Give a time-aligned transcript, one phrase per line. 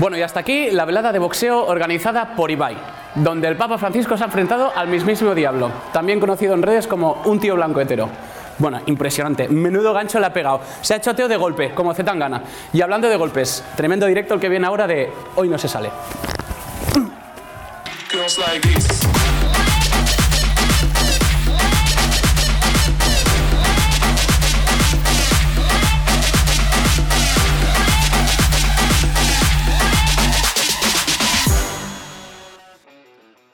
[0.00, 2.74] Bueno, y hasta aquí la velada de boxeo organizada por Ibai,
[3.16, 7.20] donde el Papa Francisco se ha enfrentado al mismísimo diablo, también conocido en redes como
[7.26, 8.08] un tío blanco hetero.
[8.56, 9.46] Bueno, impresionante.
[9.50, 10.62] Menudo gancho le ha pegado.
[10.80, 12.42] Se ha hecho de golpe, como Zetangana.
[12.72, 15.90] Y hablando de golpes, tremendo directo el que viene ahora de Hoy no se sale.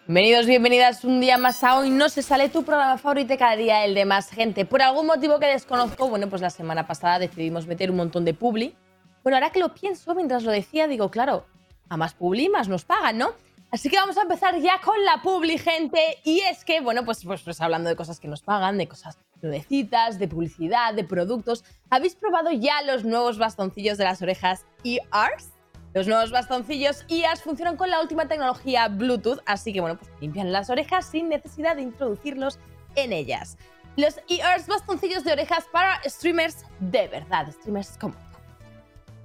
[0.08, 1.90] Bienvenidos, bienvenidas un día más a hoy.
[1.90, 4.64] No se sale tu programa favorito cada día el de más gente.
[4.64, 8.32] Por algún motivo que desconozco, bueno, pues la semana pasada decidimos meter un montón de
[8.32, 8.76] publi.
[9.24, 11.44] Bueno, ahora que lo pienso, mientras lo decía, digo, claro,
[11.88, 13.30] a más publi más nos pagan, ¿no?
[13.72, 15.98] Así que vamos a empezar ya con la publi, gente.
[16.22, 19.18] Y es que, bueno, pues, pues, pues hablando de cosas que nos pagan, de cosas
[19.42, 21.64] nudecitas, de publicidad, de productos.
[21.90, 25.55] ¿Habéis probado ya los nuevos bastoncillos de las orejas EARs?
[25.96, 30.52] Los nuevos bastoncillos IAS funcionan con la última tecnología Bluetooth, así que bueno, pues limpian
[30.52, 32.58] las orejas sin necesidad de introducirlos
[32.96, 33.56] en ellas.
[33.96, 38.14] Los ears bastoncillos de orejas para streamers de verdad, streamers como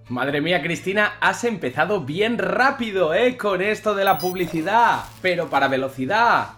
[0.08, 3.36] Madre mía, Cristina, has empezado bien rápido, ¿eh?
[3.36, 5.04] Con esto de la publicidad.
[5.22, 6.52] Pero para velocidad.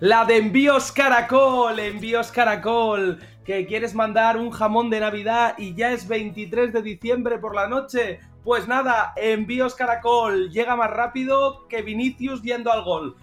[0.00, 3.20] La de envíos caracol, envíos caracol.
[3.44, 7.68] Que quieres mandar un jamón de Navidad y ya es 23 de diciembre por la
[7.68, 8.18] noche.
[8.46, 10.50] Pues nada, envíos caracol.
[10.52, 13.16] Llega más rápido que Vinicius yendo al gol.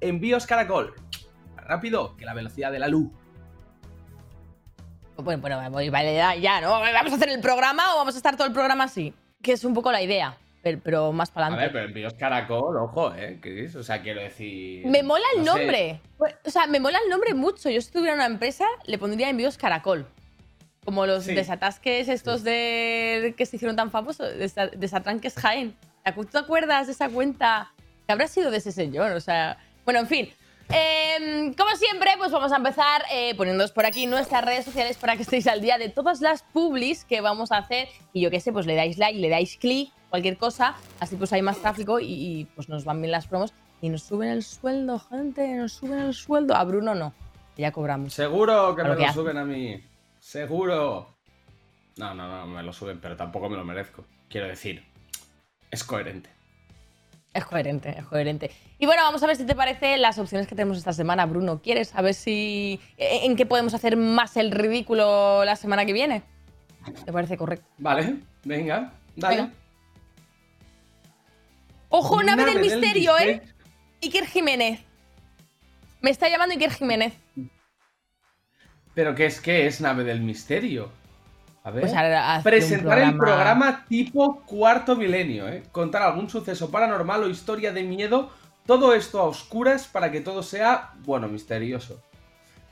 [0.00, 0.94] Envíos caracol.
[1.54, 3.10] Más rápido que la velocidad de la luz.
[5.18, 6.70] Bueno, bueno, vamos, vale, ya, ya, ¿no?
[6.70, 9.12] ¿Vamos a hacer el programa o vamos a estar todo el programa así?
[9.42, 11.74] Que es un poco la idea, pero, pero más para A ver, adelante.
[11.78, 13.38] pero envíos caracol, ojo, ¿eh?
[13.42, 13.76] ¿Qué es?
[13.76, 14.86] O sea, quiero decir.
[14.86, 15.58] Me mola el no sé.
[15.58, 16.00] nombre.
[16.46, 17.68] O sea, me mola el nombre mucho.
[17.68, 20.06] Yo si tuviera una empresa, le pondría envíos caracol.
[20.84, 21.34] Como los Sí.
[21.34, 25.74] desatasques estos de que se hicieron tan famosos, desa- desatranques Jaén.
[26.14, 27.70] ¿Tú te acuerdas de esa cuenta?
[28.06, 29.58] Que habrá sido de ese señor, o sea...
[29.84, 30.28] Bueno, en fin.
[30.70, 35.16] Em, como siempre, pues vamos a empezar eh, poniéndoos por aquí nuestras redes sociales para
[35.16, 37.88] que estéis al día de todas las publis que vamos a hacer.
[38.12, 40.76] Y yo qué sé, pues le dais like, le dais clic, cualquier cosa.
[41.00, 43.52] Así pues hay más tráfico y, y, pues nos van bien las promos.
[43.82, 46.54] Y nos suben el sueldo, gente, nos suben el sueldo.
[46.54, 47.12] A Bruno no,
[47.56, 48.14] que ya cobramos.
[48.14, 49.82] Seguro que A lo me que lo suben a mí.
[50.30, 51.16] Seguro.
[51.96, 54.04] No, no, no, me lo suben, pero tampoco me lo merezco.
[54.28, 54.84] Quiero decir,
[55.72, 56.30] es coherente.
[57.34, 58.52] Es coherente, es coherente.
[58.78, 61.60] Y bueno, vamos a ver si te parece las opciones que tenemos esta semana, Bruno.
[61.60, 66.22] ¿Quieres saber si en qué podemos hacer más el ridículo la semana que viene?
[67.04, 67.66] ¿Te parece correcto?
[67.78, 69.36] Vale, venga, dale.
[69.36, 69.52] Venga.
[71.88, 73.26] ¡Ojo, nave, del misterio, eh!
[73.26, 73.54] misterio.
[74.00, 74.80] Iker Jiménez.
[76.00, 77.14] Me está llamando Iker Jiménez.
[79.00, 80.90] ¿Pero qué es qué es nave del misterio?
[81.64, 81.84] A ver.
[81.84, 85.62] Pues ahora Presentar el programa tipo cuarto milenio, ¿eh?
[85.72, 88.28] Contar algún suceso paranormal o historia de miedo.
[88.66, 91.98] Todo esto a oscuras para que todo sea, bueno, misterioso.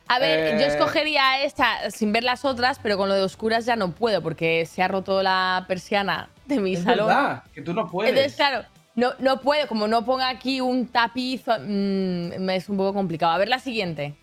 [0.07, 3.65] A ver, yo Eh, escogería esta sin ver las otras, pero con lo de oscuras
[3.65, 7.07] ya no puedo porque se ha roto la persiana de mi Es salón.
[7.07, 8.11] verdad, que tú no puedes.
[8.11, 8.67] Entonces, claro,
[8.97, 13.33] no, no puedo, como no ponga aquí un tapiz, mm, me es un poco complicado.
[13.33, 14.15] A ver la siguiente.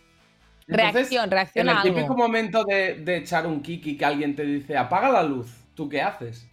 [0.67, 2.17] Entonces, reacción, reacción En a el típico algo.
[2.17, 6.01] momento de, de echar un kiki que alguien te dice apaga la luz, ¿tú qué
[6.01, 6.47] haces?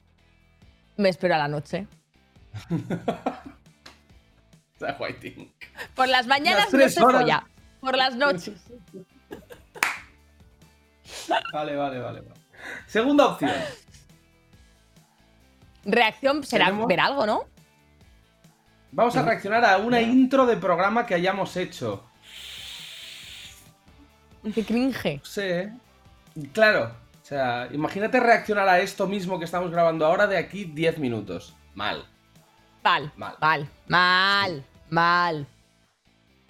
[0.98, 1.86] Me espero a la noche.
[5.94, 7.20] Por las mañanas Las no se horas.
[7.20, 7.46] folla.
[7.80, 8.60] Por las noches.
[11.52, 12.20] Vale, vale, vale.
[12.20, 12.40] vale.
[12.86, 13.50] Segunda opción.
[15.84, 17.44] Reacción será Tenemos- ver algo, ¿no?
[18.92, 22.04] Vamos a reaccionar a una intro de programa que hayamos hecho.
[24.54, 25.20] Qué cringe.
[25.36, 25.72] ¿eh?
[26.52, 26.94] Claro.
[27.22, 31.54] O sea, imagínate reaccionar a esto mismo que estamos grabando ahora de aquí 10 minutos.
[31.74, 32.04] Mal.
[32.82, 33.36] Mal, Mal.
[33.38, 35.46] mal, mal, mal.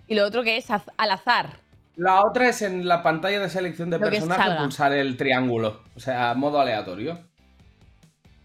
[0.09, 1.59] Y lo otro que es al azar.
[1.97, 5.83] La otra es en la pantalla de selección de personaje pulsar el triángulo.
[5.95, 7.21] O sea, modo aleatorio.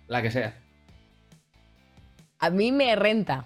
[0.07, 0.53] La que sea.
[2.39, 3.45] A mí me renta.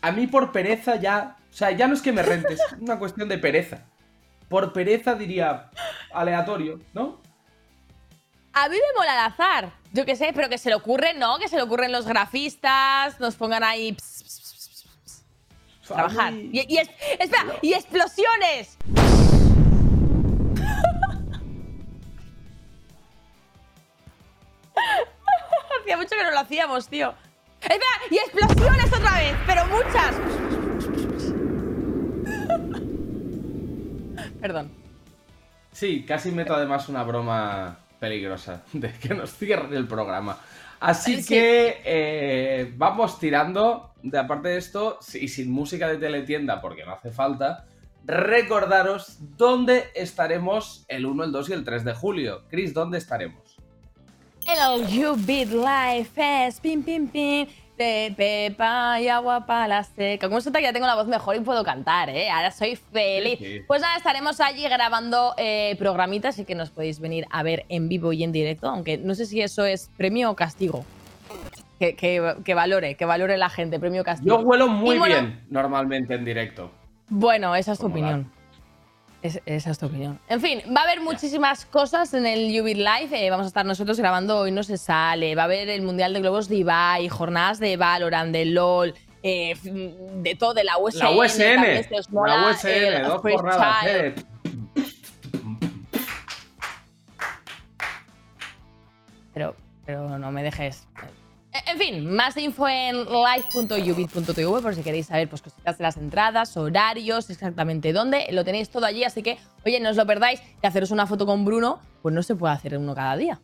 [0.00, 1.36] A mí por pereza ya.
[1.50, 3.84] O sea, ya no es que me rentes, es una cuestión de pereza.
[4.48, 5.70] Por pereza diría
[6.12, 7.20] aleatorio, ¿no?
[8.52, 9.72] A mí me mola al azar.
[9.92, 11.38] Yo qué sé, pero que se le ocurren, ¿no?
[11.38, 13.92] Que se le ocurren los grafistas, nos pongan ahí.
[13.92, 15.24] ps, ps, ps, ps,
[15.82, 16.32] ps, trabajar.
[16.32, 18.76] Y, y es- espera, y explosiones.
[25.80, 27.14] Hacía mucho que no lo hacíamos, tío.
[27.60, 30.14] Espera, y explosiones otra vez, pero muchas.
[34.46, 34.70] Perdón.
[35.72, 40.38] Sí, casi meto además una broma peligrosa de que nos cierren el programa.
[40.78, 41.28] Así Sí.
[41.34, 43.90] que, eh, vamos tirando.
[44.04, 47.64] De aparte de esto, y sin música de teletienda, porque no hace falta,
[48.04, 52.42] recordaros dónde estaremos el 1, el 2 y el 3 de julio.
[52.48, 53.56] Chris, ¿dónde estaremos?
[54.46, 60.28] En el You Beat Life Fest, pim, pim, pim, pepa y agua para la seca.
[60.28, 62.30] Como se que ya tengo la voz mejor y puedo cantar, ¿eh?
[62.30, 63.38] Ahora soy feliz.
[63.38, 63.60] Sí, sí.
[63.66, 67.88] Pues nada, estaremos allí grabando eh, programitas y que nos podéis venir a ver en
[67.88, 70.84] vivo y en directo, aunque no sé si eso es premio o castigo.
[71.78, 74.38] Que, que- que valore, que valore la gente, premio o castigo.
[74.40, 76.70] Yo huelo muy bueno, bien normalmente en directo.
[77.08, 78.30] Bueno, esa es tu opinión.
[79.26, 80.18] Es- esa es tu opinión.
[80.28, 83.08] En fin, va a haber muchísimas cosas en el Ubit Live.
[83.12, 85.34] eh, vamos a estar nosotros grabando Hoy No Se Sale.
[85.34, 89.54] Va a haber el Mundial de Globos de Ibai, jornadas de Valorant, de LOL, eh,
[89.62, 90.98] de todo, de la USN.
[90.98, 91.86] La USN.
[92.10, 93.86] mola, La USN, el dos jornadas.
[93.86, 94.14] Eh.
[99.34, 100.86] Pero, pero no me dejes.
[101.64, 106.56] En fin, más info en live.ubit.tv por si queréis saber pues, cositas de las entradas,
[106.56, 108.26] horarios, exactamente dónde.
[108.32, 110.42] Lo tenéis todo allí, así que, oye, no os lo perdáis.
[110.62, 113.40] Y haceros una foto con Bruno, pues no se puede hacer uno cada día.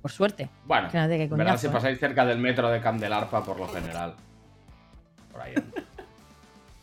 [0.00, 0.48] Por suerte.
[0.64, 1.70] Bueno, verdad si ¿eh?
[1.70, 4.14] pasáis cerca del metro de Candelarpa por lo general.
[5.32, 5.54] Por ahí.
[5.56, 5.82] anda.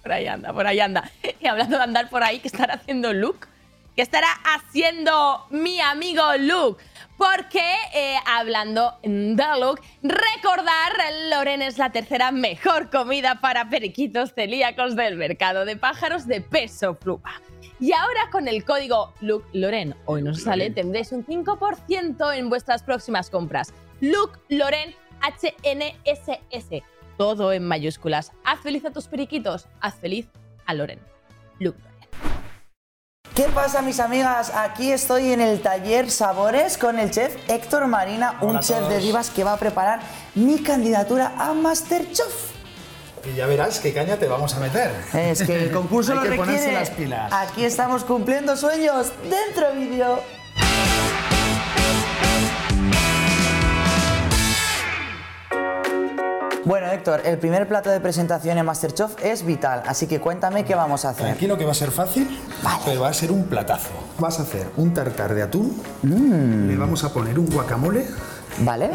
[0.03, 1.09] Por ahí anda, por ahí anda.
[1.39, 3.47] Y hablando de andar por ahí, ¿qué estará haciendo Luke?
[3.95, 6.83] ¿Qué estará haciendo mi amigo Luke?
[7.15, 7.61] Porque,
[7.93, 10.93] eh, hablando de Luke, recordar,
[11.29, 16.95] Loren es la tercera mejor comida para periquitos celíacos del mercado de pájaros de peso
[16.95, 17.39] pluma.
[17.79, 22.49] Y ahora con el código Luke Loren, hoy no se sale, tendréis un 5% en
[22.49, 23.75] vuestras próximas compras.
[24.01, 26.81] Luke Loren HNSS.
[27.17, 28.31] Todo en mayúsculas.
[28.43, 29.67] Haz feliz a tus periquitos.
[29.81, 30.27] Haz feliz
[30.65, 30.99] a Loren.
[31.59, 31.92] Luke.
[33.35, 34.51] ¿Qué pasa mis amigas?
[34.53, 38.99] Aquí estoy en el taller Sabores con el chef Héctor Marina, un Hola chef de
[38.99, 40.01] divas que va a preparar
[40.35, 42.51] mi candidatura a Masterchef.
[43.25, 44.91] Y ya verás qué caña te vamos a meter.
[45.13, 46.51] Es que el concurso Hay lo que requiere.
[46.51, 47.33] ponerse las pilas.
[47.33, 49.11] Aquí estamos cumpliendo sueños.
[49.23, 50.19] Dentro vídeo.
[56.65, 60.75] Bueno, Héctor, el primer plato de presentación en Masterchef es vital, así que cuéntame qué
[60.75, 61.25] vamos a hacer.
[61.25, 62.79] Tranquilo que va a ser fácil, Vale.
[62.85, 63.89] pero va a ser un platazo.
[64.17, 66.67] Vas a hacer un tartar de atún, Mm.
[66.69, 68.05] le vamos a poner un guacamole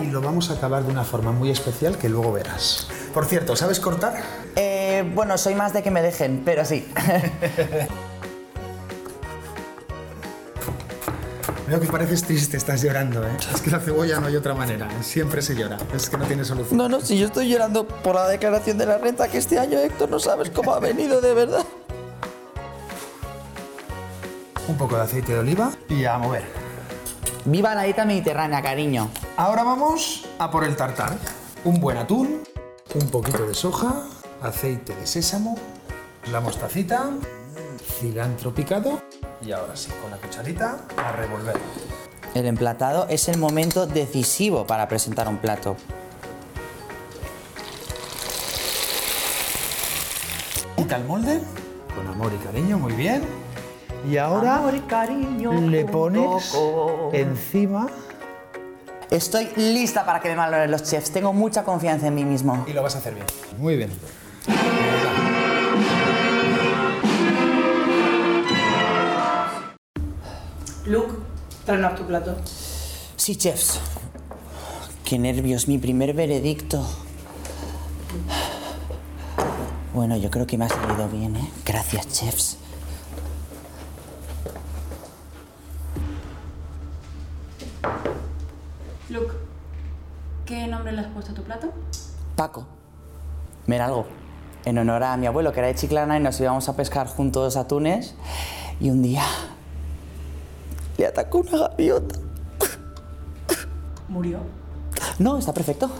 [0.02, 2.86] y lo vamos a acabar de una forma muy especial que luego verás.
[3.12, 4.14] Por cierto, ¿sabes cortar?
[4.56, 6.90] Eh, bueno, soy más de que me dejen, pero sí.
[11.68, 13.36] Veo que pareces triste, estás llorando, ¿eh?
[13.54, 16.42] Es que la cebolla no hay otra manera, siempre se llora, es que no tiene
[16.42, 16.78] solución.
[16.78, 19.78] No, no, si yo estoy llorando por la declaración de la renta que este año,
[19.78, 21.66] Héctor, no sabes cómo ha venido de verdad.
[24.66, 26.44] Un poco de aceite de oliva y a mover.
[27.44, 29.10] Viva la dieta mediterránea, cariño.
[29.36, 31.18] Ahora vamos a por el tartar.
[31.64, 32.44] Un buen atún,
[32.94, 34.04] un poquito de soja,
[34.40, 35.58] aceite de sésamo,
[36.32, 37.10] la mostacita,
[38.00, 39.02] cilantro picado
[39.44, 41.56] y ahora sí, con la cucharita a revolver.
[42.34, 45.76] El emplatado es el momento decisivo para presentar un plato.
[50.76, 51.40] Quita el molde
[51.94, 53.22] con amor y cariño, muy bien.
[54.08, 56.54] Y ahora le pones
[57.12, 57.88] encima
[59.10, 61.10] Estoy lista para que me valoren los chefs.
[61.10, 62.64] Tengo mucha confianza en mí mismo.
[62.68, 63.26] y lo vas a hacer bien.
[63.58, 63.90] Muy bien.
[70.88, 71.12] Luke,
[71.66, 72.34] tráenos tu plato.
[73.16, 73.78] Sí, chefs.
[75.04, 76.82] Qué nervios, mi primer veredicto.
[79.92, 81.50] Bueno, yo creo que me ha salido bien, ¿eh?
[81.66, 82.56] Gracias, chefs.
[89.10, 89.34] Luke,
[90.46, 91.70] ¿qué nombre le has puesto a tu plato?
[92.34, 92.66] Paco.
[93.66, 94.06] Mira algo.
[94.64, 97.58] En honor a mi abuelo, que era de Chiclana, y nos íbamos a pescar juntos
[97.58, 98.14] atunes.
[98.80, 99.24] Y un día
[101.18, 102.18] atacó una gaviota.
[104.08, 104.38] Murió.
[105.18, 105.90] No, está perfecto.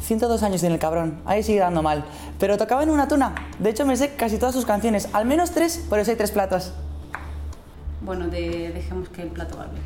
[0.00, 1.20] 102 años tiene el cabrón.
[1.24, 2.04] Ahí sigue dando mal.
[2.38, 3.34] Pero tocaba en una tuna.
[3.58, 5.08] De hecho, me sé casi todas sus canciones.
[5.12, 6.72] Al menos tres, por eso hay tres platos.
[8.02, 9.80] Bueno, de- dejemos que el plato hable.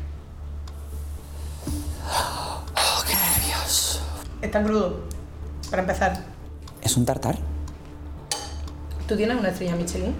[2.05, 4.01] Oh, qué nervios.
[4.41, 5.01] Está crudo,
[5.69, 6.23] para empezar.
[6.81, 7.37] ¿Es un tartar?
[9.07, 10.15] ¿Tú tienes una estrella Michelin?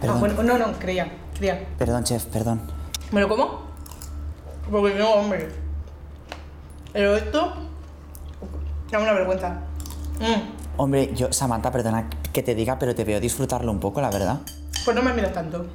[0.00, 0.16] Perdón.
[0.16, 1.66] Ah, bueno, no, no, creía, creía.
[1.78, 2.60] Perdón, chef, perdón.
[3.12, 3.62] ¿Me lo como?
[4.70, 5.48] Porque no, hombre.
[6.92, 7.54] Pero esto...
[8.90, 9.60] Da una vergüenza.
[10.20, 14.10] Mm, Hombre, yo, Samantha, perdona que te diga, pero te veo disfrutarlo un poco, la
[14.10, 14.40] verdad.
[14.84, 15.66] Pues no me miras tanto.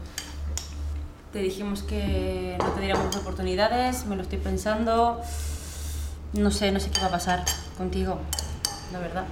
[1.32, 5.20] Te dijimos que no te diéramos oportunidades, me lo estoy pensando.
[6.34, 7.44] No sé, no sé qué va a pasar
[7.78, 8.18] contigo,
[8.92, 9.26] la verdad.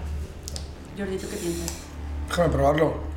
[0.98, 1.74] Jordi, ¿tú qué piensas?
[2.27, 3.10] Déjame probarlo.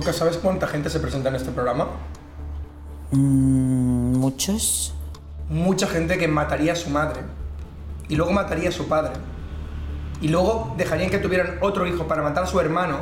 [0.00, 1.88] Lucas, ¿sabes cuánta gente se presenta en este programa?
[3.10, 4.94] Mm, ¿Muchos?
[5.50, 7.20] Mucha gente que mataría a su madre
[8.08, 9.12] y luego mataría a su padre
[10.22, 12.96] y luego dejarían que tuvieran otro hijo para matar a su hermano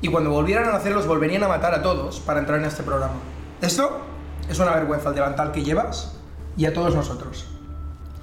[0.00, 2.82] y cuando volvieran a nacer los volverían a matar a todos para entrar en este
[2.82, 3.14] programa.
[3.60, 4.00] Esto
[4.48, 6.16] es una vergüenza el delantal que llevas
[6.56, 7.46] y a todos nosotros.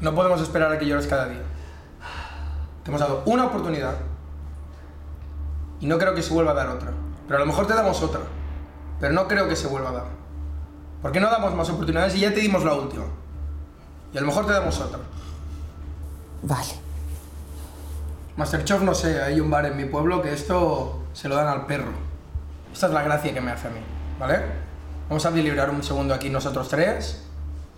[0.02, 1.44] No podemos esperar a que llores cada día.
[2.84, 3.96] Te hemos dado una oportunidad
[5.80, 6.92] y no creo que se vuelva a dar otra.
[7.28, 8.22] Pero a lo mejor te damos otra,
[9.00, 10.06] pero no creo que se vuelva a dar.
[11.02, 13.04] ¿Por qué no damos más oportunidades y ya te dimos la última?
[14.14, 15.00] Y a lo mejor te damos otra.
[16.42, 16.74] Vale.
[18.38, 21.66] Masterchef, no sé, hay un bar en mi pueblo que esto se lo dan al
[21.66, 21.92] perro.
[22.72, 23.80] Esta es la gracia que me hace a mí,
[24.20, 24.42] ¿vale?
[25.10, 27.24] Vamos a deliberar un segundo aquí nosotros tres.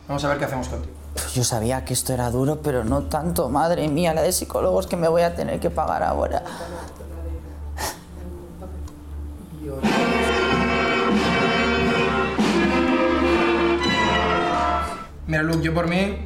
[0.08, 0.94] Vamos a ver qué hacemos contigo.
[1.14, 3.50] Pues yo sabía que esto era duro, pero no tanto.
[3.50, 6.44] Madre mía, la de psicólogos que me voy a tener que pagar ahora.
[15.30, 16.18] Mira, Luke, yo por mí,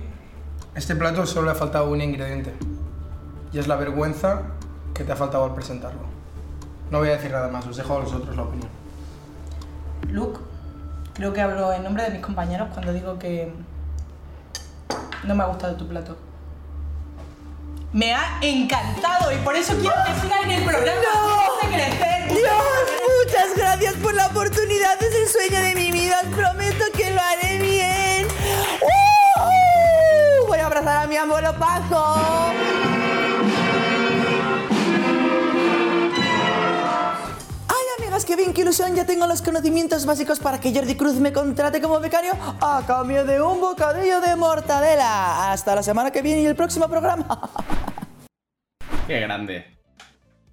[0.76, 2.54] este plato solo le ha faltado un ingrediente.
[3.52, 4.44] Y es la vergüenza
[4.94, 6.00] que te ha faltado al presentarlo.
[6.90, 8.70] No voy a decir nada más, os dejo a vosotros la opinión.
[10.10, 10.40] Luke,
[11.16, 13.52] creo que hablo en nombre de mis compañeros cuando digo que
[15.26, 16.16] no me ha gustado tu plato.
[17.92, 21.02] Me ha encantado y por eso quiero que siga en el programa.
[21.02, 21.68] ¡No!
[21.68, 22.30] crecer.
[22.30, 22.54] Dios,
[23.26, 25.04] muchas gracias por la oportunidad.
[25.04, 26.22] Es el sueño de mi vida.
[26.24, 28.33] Os prometo que lo haré bien.
[28.82, 30.48] ¡Uh!
[30.48, 32.04] Voy a abrazar a mi abuelo Paco.
[37.68, 38.96] Ay, amigas, qué bien, qué ilusión.
[38.96, 43.26] Ya tengo los conocimientos básicos para que Jordi Cruz me contrate como becario a cambio
[43.26, 45.52] de un bocadillo de mortadela.
[45.52, 47.26] Hasta la semana que viene y el próximo programa.
[49.08, 49.66] Qué grande.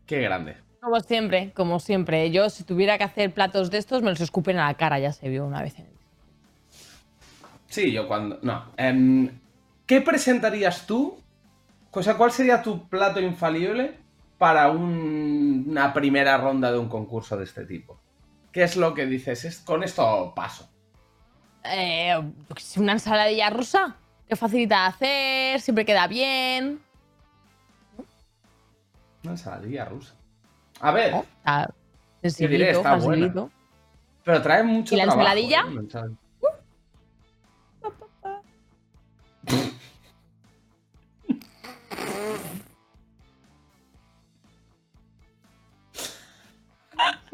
[0.06, 0.56] Qué grande.
[0.80, 2.30] Como siempre, como siempre.
[2.30, 5.12] Yo, si tuviera que hacer platos de estos, me los escupen a la cara, ya
[5.12, 5.99] se vio una vez en el.
[7.70, 8.38] Sí, yo cuando.
[8.42, 8.66] No.
[8.76, 9.30] em,
[9.86, 11.18] ¿Qué presentarías tú?
[11.92, 13.98] O sea, ¿cuál sería tu plato infalible
[14.38, 17.98] para un- una primera ronda de un concurso de este tipo?
[18.52, 19.44] ¿Qué es lo que dices?
[19.44, 20.68] Es, con esto paso.
[21.64, 22.14] Eh,
[22.76, 23.96] una ensaladilla rusa.
[24.28, 26.80] Que facilita de hacer, siempre queda bien.
[29.24, 30.14] Una ensaladilla rusa.
[30.80, 31.74] A ver, Está
[32.22, 33.48] sencillito, está buena.
[34.24, 35.60] pero trae mucho ¿Y la trabajo, ensaladilla?
[35.68, 36.14] ¿eh?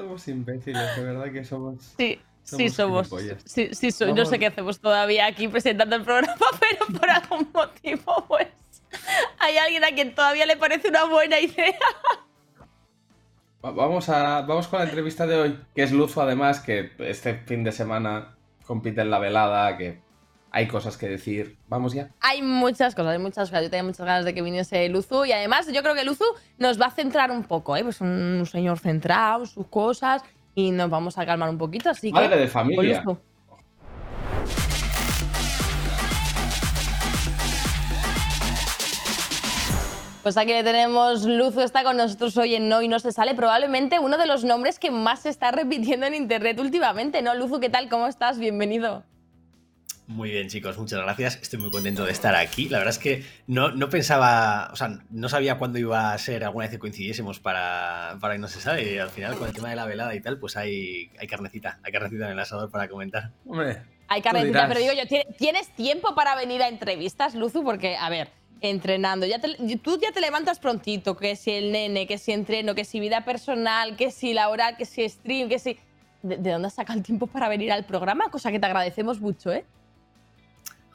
[0.06, 1.82] Somos imbéciles, de verdad que somos.
[1.98, 3.08] Sí, sí Somos somos.
[3.08, 3.42] gilipollas.
[3.44, 4.12] Sí, sí soy.
[4.12, 8.48] No sé qué hacemos todavía aquí presentando el programa, pero por algún motivo, pues.
[9.40, 11.74] Hay alguien a quien todavía le parece una buena idea.
[13.64, 17.34] Va- Vamos, a, vamos con la entrevista de hoy, que es Luzo, además, que este
[17.34, 19.98] fin de semana compite en la velada, que
[20.56, 21.58] hay cosas que decir.
[21.68, 22.08] Vamos ya.
[22.20, 23.64] Hay muchas cosas, hay muchas cosas.
[23.64, 26.24] Yo tenía muchas ganas de que viniese Luzu y además yo creo que Luzu
[26.56, 27.82] nos va a centrar un poco, ¿eh?
[27.82, 30.22] Pues un señor centrado, sus cosas
[30.54, 32.14] y nos vamos a calmar un poquito, así que...
[32.14, 33.02] Madre de familia.
[33.04, 33.18] Luzu.
[40.22, 43.34] Pues aquí le tenemos, Luzu está con nosotros hoy en No y No se sale,
[43.34, 47.34] probablemente uno de los nombres que más se está repitiendo en internet últimamente, ¿no?
[47.34, 47.90] Luzu, ¿qué tal?
[47.90, 48.38] ¿Cómo estás?
[48.38, 49.04] Bienvenido.
[50.08, 51.36] Muy bien, chicos, muchas gracias.
[51.42, 52.68] Estoy muy contento de estar aquí.
[52.68, 56.44] La verdad es que no, no pensaba, o sea, no sabía cuándo iba a ser
[56.44, 58.94] alguna vez que coincidiésemos para, para que no se sabe.
[58.94, 61.80] Y al final, con el tema de la velada y tal, pues hay, hay carnecita,
[61.82, 63.32] hay carnecita en el asador para comentar.
[63.46, 63.82] Hombre.
[64.06, 67.64] Hay carnecita, pero digo yo, ¿tie- ¿tienes tiempo para venir a entrevistas, Luzu?
[67.64, 68.28] Porque, a ver,
[68.60, 72.76] entrenando, ya te- tú ya te levantas prontito, que si el nene, que si entreno,
[72.76, 75.78] que si vida personal, que si la hora, que si stream, que si...
[76.22, 78.30] ¿De, de dónde has sacado el tiempo para venir al programa?
[78.30, 79.64] Cosa que te agradecemos mucho, ¿eh?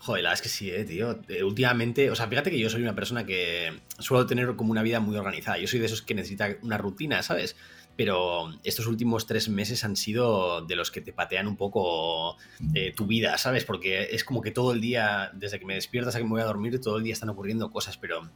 [0.04, 1.20] Joder, la es que sí, eh, tío.
[1.28, 4.82] Eh, últimamente, o sea, fíjate que yo soy una persona que suelo tener como una
[4.82, 5.60] vida muy organizada.
[5.60, 7.56] Yo soy de esos que necesita una rutina, ¿sabes?
[7.96, 12.36] Pero estos últimos tres meses han sido de los que te patean un poco
[12.74, 13.64] eh, tu vida, ¿sabes?
[13.64, 16.42] Porque es como que todo el día, desde que me despiertas a que me voy
[16.42, 18.28] a dormir, todo el día están ocurriendo cosas, pero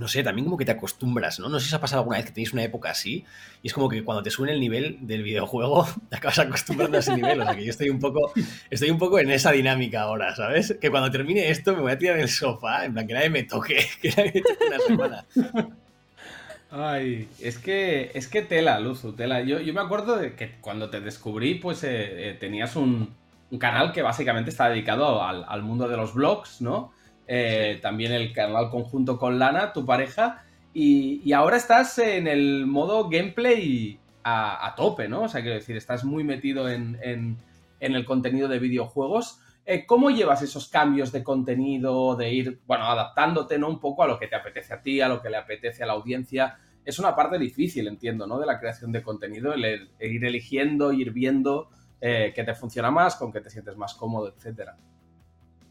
[0.00, 1.48] no sé, también como que te acostumbras, ¿no?
[1.48, 3.24] No sé si os ha pasado alguna vez que tenéis una época así
[3.62, 7.00] y es como que cuando te sube el nivel del videojuego te acabas acostumbrando a
[7.00, 7.40] ese nivel.
[7.40, 8.32] O sea, que yo estoy un poco,
[8.70, 10.76] estoy un poco en esa dinámica ahora, ¿sabes?
[10.80, 13.30] Que cuando termine esto me voy a tirar en el sofá, en plan que nadie
[13.30, 15.26] me toque, que nadie toque una semana.
[16.70, 19.42] Ay, es que, es que tela, Luzu, tela.
[19.42, 23.14] Yo, yo me acuerdo de que cuando te descubrí, pues eh, eh, tenías un,
[23.50, 26.92] un canal que básicamente está dedicado al, al mundo de los blogs, ¿no?
[27.32, 30.42] Eh, También el canal conjunto con Lana, tu pareja.
[30.74, 35.22] Y, ahora estás en el modo gameplay a, tope, ¿no?
[35.22, 37.36] O sea, quiero decir, estás muy metido en, en-
[37.78, 39.40] el contenido de videojuegos.
[39.64, 43.68] Eh, ¿Cómo llevas esos cambios de contenido, de ir, bueno, adaptándote, ¿no?
[43.68, 45.86] Un poco a lo que te apetece a ti, a lo que le apetece a
[45.86, 46.58] la audiencia.
[46.84, 48.40] Es una parte difícil, entiendo, ¿no?
[48.40, 51.70] De la creación de contenido, el, el ir eligiendo, ir viendo
[52.00, 54.76] eh, qué te funciona más, con qué te sientes más cómodo, etcétera.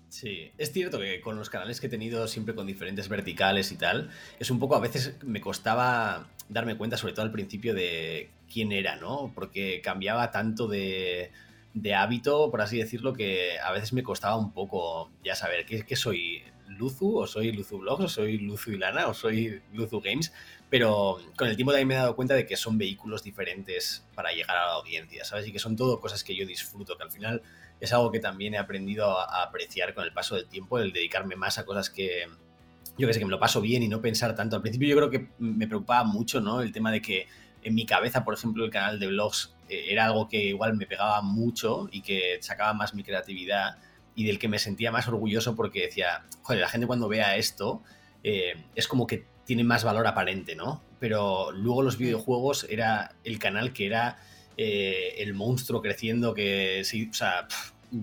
[0.10, 3.78] Sí, es cierto que con los canales que he tenido siempre con diferentes verticales y
[3.78, 8.30] tal, es un poco, a veces me costaba darme cuenta, sobre todo al principio, de
[8.52, 9.32] quién era, ¿no?
[9.36, 11.32] Porque cambiaba tanto de,
[11.76, 15.86] de hábito, por así decirlo, que a veces me costaba un poco ya saber, ¿qué,
[15.86, 16.42] qué soy?
[16.68, 17.18] ¿Luzu?
[17.18, 18.04] ¿O soy Luzu Blogs?
[18.04, 19.08] ¿O soy Luzu Ilana?
[19.08, 20.32] ¿O soy Luzu Games?
[20.70, 24.32] Pero con el tiempo también me he dado cuenta de que son vehículos diferentes para
[24.32, 25.48] llegar a la audiencia, ¿sabes?
[25.48, 27.42] Y que son todo cosas que yo disfruto, que al final
[27.80, 30.92] es algo que también he aprendido a, a apreciar con el paso del tiempo, el
[30.92, 32.28] dedicarme más a cosas que,
[32.98, 34.58] yo que sé, que me lo paso bien y no pensar tanto.
[34.58, 36.62] Al principio yo creo que me preocupaba mucho, ¿no?
[36.62, 37.28] El tema de que
[37.64, 40.86] en mi cabeza, por ejemplo, el canal de vlogs eh, era algo que igual me
[40.86, 43.78] pegaba mucho y que sacaba más mi creatividad
[44.16, 47.82] y del que me sentía más orgulloso porque decía, joder, la gente cuando vea esto
[48.24, 50.82] eh, es como que tiene más valor aparente, ¿no?
[51.00, 54.18] Pero luego los videojuegos era el canal que era
[54.62, 57.48] eh, el monstruo creciendo que sí, o sea,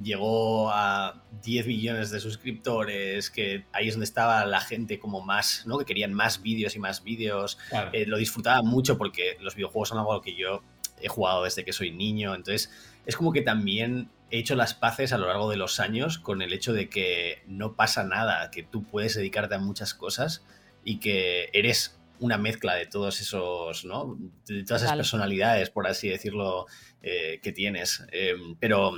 [0.02, 5.64] llegó a 10 millones de suscriptores, que ahí es donde estaba la gente como más,
[5.66, 5.76] ¿no?
[5.76, 7.58] Que querían más vídeos y más vídeos.
[7.68, 7.90] Claro.
[7.92, 10.62] Eh, lo disfrutaba mucho porque los videojuegos son algo que yo
[11.02, 12.34] he jugado desde que soy niño.
[12.34, 12.72] Entonces,
[13.04, 16.40] es como que también he hecho las paces a lo largo de los años con
[16.40, 20.42] el hecho de que no pasa nada, que tú puedes dedicarte a muchas cosas
[20.84, 24.16] y que eres una mezcla de todos esos, ¿no?
[24.46, 25.00] De todas esas Vale.
[25.00, 26.66] personalidades, por así decirlo,
[27.02, 28.04] eh, que tienes.
[28.12, 28.92] Eh, pero,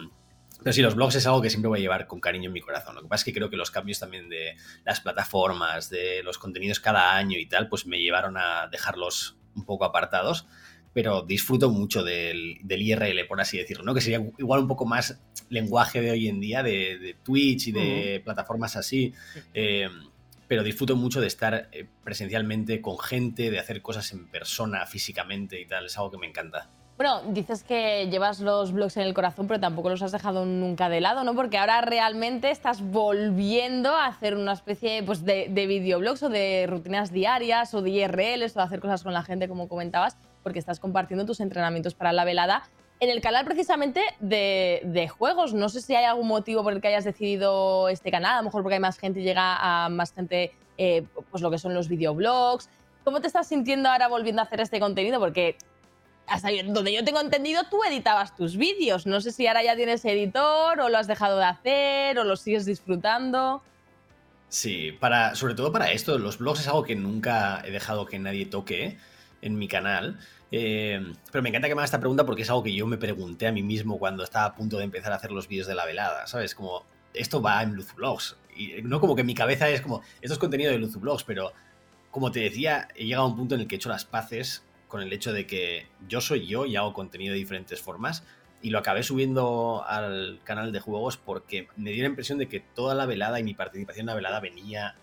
[0.63, 2.61] pero sí, los blogs es algo que siempre voy a llevar con cariño en mi
[2.61, 2.95] corazón.
[2.95, 6.39] Lo que pasa es que creo que los cambios también de las plataformas, de los
[6.39, 10.47] contenidos cada año y tal, pues me llevaron a dejarlos un poco apartados.
[10.95, 13.95] Pero disfruto mucho del, del IRL, por así decirlo, ¿no?
[13.95, 17.73] Que sería igual un poco más lenguaje de hoy en día, de, de Twitch y
[17.73, 19.13] de plataformas así.
[19.55, 19.89] Eh,
[20.49, 25.61] pero disfruto mucho de estar eh, presencialmente con gente, de hacer cosas en persona, físicamente
[25.61, 25.87] y tal.
[25.87, 26.71] Es algo que me encanta.
[26.97, 30.89] Bueno, dices que llevas los blogs en el corazón, pero tampoco los has dejado nunca
[30.89, 31.37] de lado, ¿no?
[31.37, 36.67] Porque ahora realmente estás volviendo a hacer una especie pues, de, de videoblogs o de
[36.69, 40.59] rutinas diarias o de IRLs o de hacer cosas con la gente, como comentabas, porque
[40.59, 42.65] estás compartiendo tus entrenamientos para la velada
[43.01, 45.55] en el canal precisamente de, juegos.
[45.55, 48.45] No sé si hay algún motivo por el que hayas decidido este canal, a lo
[48.45, 51.89] mejor porque hay más gente llega a más gente, eh, pues lo que son los
[51.89, 52.69] videoblogs.
[53.05, 55.21] ¿Cómo te estás sintiendo ahora volviendo a hacer este contenido?
[55.21, 55.57] Porque
[56.27, 59.07] hasta donde yo tengo entendido, tú editabas tus vídeos.
[59.07, 62.37] No sé si ahora ya tienes editor o lo has dejado de hacer o lo
[62.37, 63.63] sigues disfrutando.
[64.49, 68.19] Sí, para, sobre todo para esto, los blogs es algo que nunca he dejado que
[68.19, 68.99] nadie toque
[69.43, 70.19] en mi canal.
[70.51, 72.97] Eh, pero me encanta que me haga esta pregunta porque es algo que yo me
[72.97, 75.75] pregunté a mí mismo cuando estaba a punto de empezar a hacer los vídeos de
[75.75, 76.55] la velada, ¿sabes?
[76.55, 78.37] Como, esto va en Luz Vlogs.
[78.57, 81.53] Y no como que mi cabeza es como, esto es contenido de Luz Vlogs, pero
[82.11, 84.65] como te decía, he llegado a un punto en el que he hecho las paces
[84.89, 88.25] con el hecho de que yo soy yo y hago contenido de diferentes formas.
[88.61, 92.59] Y lo acabé subiendo al canal de juegos porque me dio la impresión de que
[92.59, 94.97] toda la velada y mi participación en la velada venía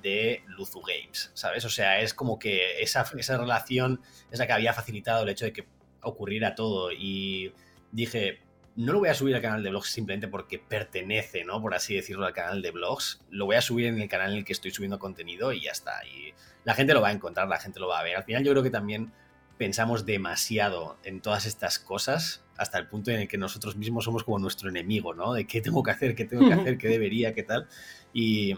[0.00, 1.64] de Luzu Games, ¿sabes?
[1.66, 4.00] O sea, es como que esa, esa relación
[4.30, 5.66] es la que había facilitado el hecho de que
[6.00, 6.90] ocurriera todo.
[6.92, 7.52] Y
[7.90, 8.40] dije,
[8.74, 11.60] no lo voy a subir al canal de blogs simplemente porque pertenece, ¿no?
[11.60, 13.20] Por así decirlo, al canal de blogs.
[13.28, 15.72] Lo voy a subir en el canal en el que estoy subiendo contenido y ya
[15.72, 16.04] está.
[16.06, 16.32] Y
[16.64, 18.16] la gente lo va a encontrar, la gente lo va a ver.
[18.16, 19.12] Al final yo creo que también
[19.58, 24.24] pensamos demasiado en todas estas cosas hasta el punto en el que nosotros mismos somos
[24.24, 25.34] como nuestro enemigo, ¿no?
[25.34, 27.68] De qué tengo que hacer, qué tengo que hacer, qué debería, qué tal.
[28.14, 28.54] Y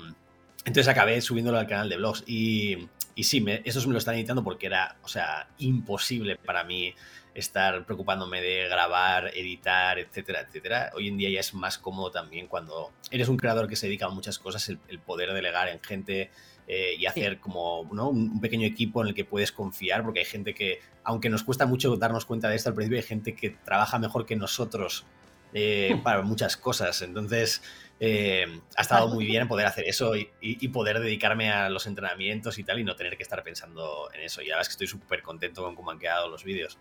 [0.65, 2.25] entonces acabé subiéndolo al canal de blogs.
[2.27, 6.95] Y, y sí, me, me lo están editando porque era, o sea, imposible para mí
[7.35, 10.93] estar preocupándome de grabar, editar, etcétera, etcétera.
[10.95, 14.07] Hoy en día ya es más cómodo también cuando eres un creador que se dedica
[14.07, 16.31] a muchas cosas, el, el poder delegar en gente
[16.67, 18.09] eh, y hacer como ¿no?
[18.09, 21.43] un, un pequeño equipo en el que puedes confiar, porque hay gente que, aunque nos
[21.43, 25.05] cuesta mucho darnos cuenta de esto al principio, hay gente que trabaja mejor que nosotros
[25.53, 27.03] eh, para muchas cosas.
[27.03, 27.63] Entonces,
[28.01, 31.87] eh, ha estado muy bien poder hacer eso y, y- y poder dedicarme a los
[31.87, 34.43] entrenamientos y tal y no tener que estar pensando en eso.
[34.43, 36.77] Y la verdad es que estoy súper contento con cómo han quedado los vídeos.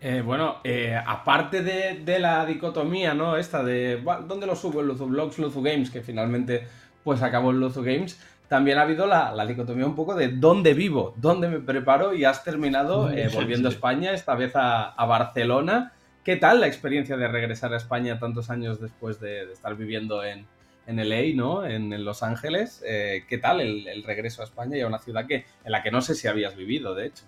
[0.00, 3.36] Eh, bueno, eh, aparte de, de la dicotomía, ¿no?
[3.36, 4.80] Esta de "Buah, ¿dónde lo subo?
[4.80, 6.66] En Luzu Blogs, Luzu Games, que finalmente
[7.02, 8.18] pues acabó en Luzu Games.
[8.48, 12.24] también ha habido la, la dicotomía un poco de dónde vivo, dónde me preparo y
[12.24, 15.92] has terminado eh, volviendo a España, esta vez a, a Barcelona.
[16.24, 20.46] ¿Qué tal la experiencia de regresar a España tantos años después de, estar viviendo en,
[20.86, 21.66] en LA, ¿no?
[21.66, 22.82] En, Los Ángeles.
[22.86, 25.90] Eh, ¿Qué tal el, regreso a España y a una ciudad que, en la que
[25.90, 27.24] no sé si habías vivido, de hecho?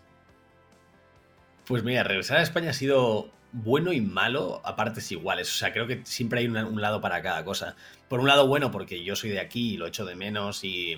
[1.66, 5.52] Pues mira, regresar a España ha sido bueno y malo a partes iguales.
[5.52, 7.76] O sea, creo que siempre hay un lado para cada cosa.
[8.08, 10.96] Por un lado, bueno, porque yo soy de aquí y lo echo de menos y...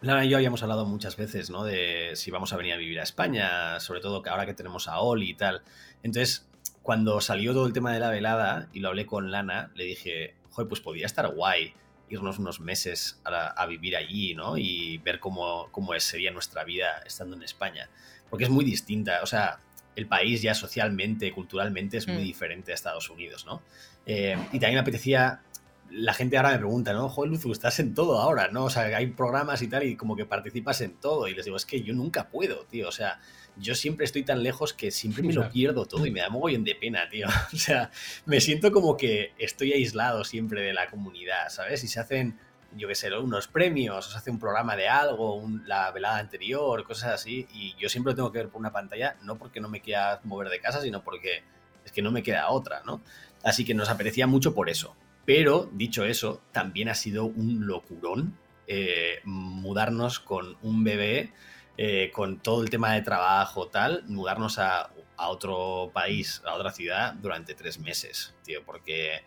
[0.00, 1.64] Lara y yo habíamos hablado muchas veces, ¿no?
[1.64, 5.00] De si vamos a venir a vivir a España, sobre todo ahora que tenemos a
[5.00, 5.62] Oli y tal.
[6.04, 6.47] Entonces,
[6.82, 10.34] cuando salió todo el tema de la velada y lo hablé con Lana, le dije,
[10.50, 11.74] joder, pues podría estar guay
[12.10, 14.56] irnos unos meses a, a vivir allí, ¿no?
[14.56, 17.90] Y ver cómo, cómo sería nuestra vida estando en España.
[18.30, 19.60] Porque es muy distinta, o sea,
[19.94, 22.26] el país ya socialmente, culturalmente es muy Mm.
[22.26, 23.60] diferente a Estados Unidos, ¿no?
[24.06, 25.42] Eh, y también me apetecía,
[25.90, 27.08] la gente ahora me pregunta, ¿no?
[27.10, 28.64] Joder, Luzu, estás en todo ahora, ¿no?
[28.64, 31.28] O sea, hay programas y tal y como que participas en todo.
[31.28, 32.88] Y les digo, es que yo nunca puedo, tío.
[32.88, 33.20] O sea,
[33.60, 36.64] yo siempre estoy tan lejos que siempre me lo pierdo todo y me da mogollón
[36.64, 37.26] de pena, tío.
[37.52, 37.90] O sea,
[38.26, 41.82] me siento como que estoy aislado siempre de la comunidad, ¿sabes?
[41.84, 42.38] Y se hacen,
[42.76, 43.20] yo qué sé, ¿no?
[43.22, 47.46] unos premios, o se hace un programa de algo, un- la velada anterior, cosas así,
[47.52, 50.20] y yo siempre lo tengo que ver por una pantalla, no porque no me quiera
[50.24, 51.42] mover de casa, sino porque
[51.84, 53.00] es que no me queda otra, ¿no?
[53.42, 54.94] Así que nos apetecía mucho por eso.
[55.24, 61.32] Pero, dicho eso, también ha sido un locurón eh, mudarnos con un bebé,
[61.78, 66.70] eh, con todo el tema de trabajo, tal, mudarnos a, a otro país, a otra
[66.72, 69.22] ciudad durante tres meses, tío, porque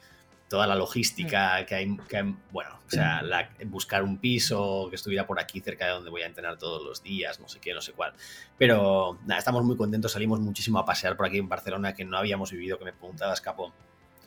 [0.49, 4.97] toda la logística que hay, que hay- bueno, o sea, la- buscar un piso que
[4.97, 7.73] estuviera por aquí cerca de donde voy a entrenar todos los días, no sé qué,
[7.73, 8.11] no sé cuál.
[8.57, 12.17] Pero nada, estamos muy contentos, salimos muchísimo a pasear por aquí en Barcelona, que no
[12.17, 13.73] habíamos vivido, que me preguntabas, Capo.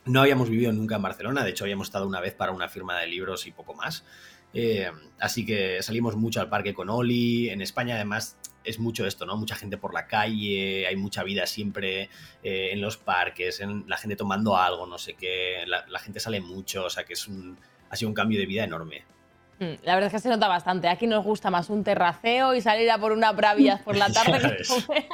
[0.06, 2.98] No habíamos vivido nunca en Barcelona, de hecho habíamos estado una vez para una firma
[2.98, 4.04] de libros y poco más.
[4.54, 7.50] Eh, así que salimos mucho al parque con Oli.
[7.50, 9.36] En España, además, es mucho esto, ¿no?
[9.36, 12.08] Mucha gente por la calle, hay mucha vida siempre
[12.42, 15.64] eh, en los parques, en la gente tomando algo, no sé qué.
[15.66, 17.58] La, la gente sale mucho, o sea que es un,
[17.90, 19.04] ha sido un cambio de vida enorme.
[19.58, 20.88] Mm, La verdad es que se nota bastante.
[20.88, 24.56] Aquí nos gusta más un terraceo y salir a por unas bravillas por la tarde.
[24.56, 24.64] Que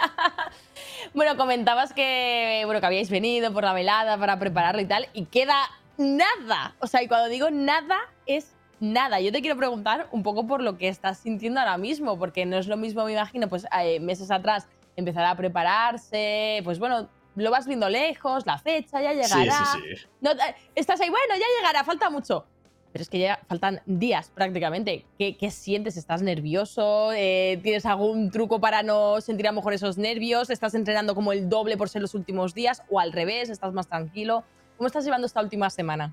[1.14, 5.26] bueno, comentabas que, bueno, que habíais venido por la velada para prepararlo y tal, y
[5.26, 6.74] queda nada.
[6.80, 9.20] O sea, y cuando digo nada, es nada.
[9.20, 12.56] Yo te quiero preguntar un poco por lo que estás sintiendo ahora mismo, porque no
[12.58, 14.66] es lo mismo, me imagino, pues eh, meses atrás
[14.96, 19.64] empezar a prepararse, pues bueno, lo vas viendo lejos, la fecha ya llegará.
[19.66, 20.06] Sí, sí, sí.
[20.20, 22.44] No, eh, estás ahí, bueno, ya llegará, falta mucho.
[22.92, 25.04] Pero es que ya faltan días prácticamente.
[25.16, 25.96] ¿Qué, qué sientes?
[25.96, 27.12] ¿Estás nervioso?
[27.12, 30.50] Eh, ¿Tienes algún truco para no sentir a lo mejor esos nervios?
[30.50, 32.82] ¿Estás entrenando como el doble por ser los últimos días?
[32.90, 33.48] ¿O al revés?
[33.48, 34.42] ¿Estás más tranquilo?
[34.76, 36.12] ¿Cómo estás llevando esta última semana?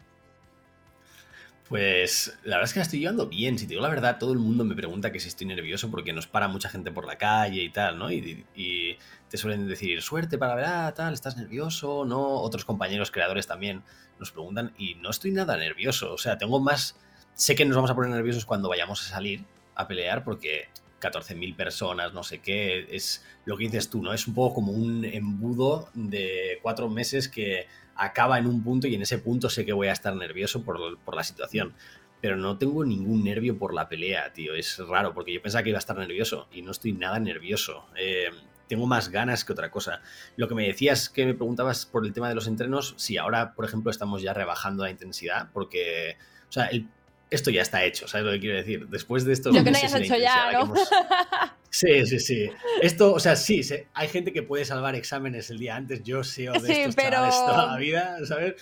[1.70, 3.58] Pues la verdad es que la estoy llevando bien.
[3.58, 6.14] Si te digo la verdad, todo el mundo me pregunta que si estoy nervioso porque
[6.14, 8.10] nos para mucha gente por la calle y tal, ¿no?
[8.10, 8.98] Y, y
[9.30, 12.06] te suelen decir, suerte para ver, tal, ¿estás nervioso?
[12.06, 12.42] ¿No?
[12.42, 13.84] Otros compañeros creadores también
[14.18, 16.14] nos preguntan y no estoy nada nervioso.
[16.14, 16.98] O sea, tengo más...
[17.34, 19.44] Sé que nos vamos a poner nerviosos cuando vayamos a salir
[19.76, 20.70] a pelear porque
[21.02, 24.14] 14.000 personas, no sé qué, es lo que dices tú, ¿no?
[24.14, 28.96] Es un poco como un embudo de cuatro meses que acaba en un punto y
[28.96, 31.74] en ese punto sé que voy a estar nervioso por, por la situación.
[32.20, 34.56] Pero no tengo ningún nervio por la pelea, tío.
[34.56, 37.86] Es raro porque yo pensaba que iba a estar nervioso y no estoy nada nervioso.
[37.96, 38.30] Eh,
[38.68, 40.02] tengo más ganas que otra cosa.
[40.36, 43.54] Lo que me decías que me preguntabas por el tema de los entrenos, sí, ahora,
[43.54, 46.18] por ejemplo, estamos ya rebajando la intensidad porque,
[46.50, 46.88] o sea, el-
[47.30, 48.88] esto ya está hecho, ¿sabes lo que quiero decir?
[48.88, 50.62] Después de estos Lo que no hayas hecho ya, ¿no?
[50.64, 50.90] hemos-
[51.70, 52.50] Sí, sí, sí.
[52.82, 56.02] Esto, o sea, sí, se- hay gente que puede salvar exámenes el día antes.
[56.04, 58.56] Yo sé de Sí, estos pero- chavales toda la vida, ¿sabes?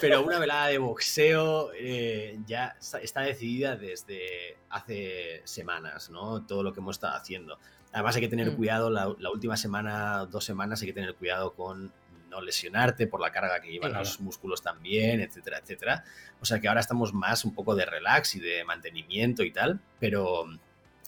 [0.00, 6.44] Pero una velada de boxeo eh, ya está, está decidida desde hace semanas, ¿no?
[6.46, 7.58] Todo lo que hemos estado haciendo.
[7.92, 8.56] Además hay que tener Mm.
[8.56, 11.92] cuidado, la, la última semana, dos semanas, hay que tener cuidado con
[12.30, 14.04] no lesionarte por la carga que llevan Claro.
[14.04, 16.04] los músculos también, etcétera, etcétera.
[16.40, 19.80] O sea que ahora estamos más un poco de relax y de mantenimiento y tal,
[19.98, 20.46] pero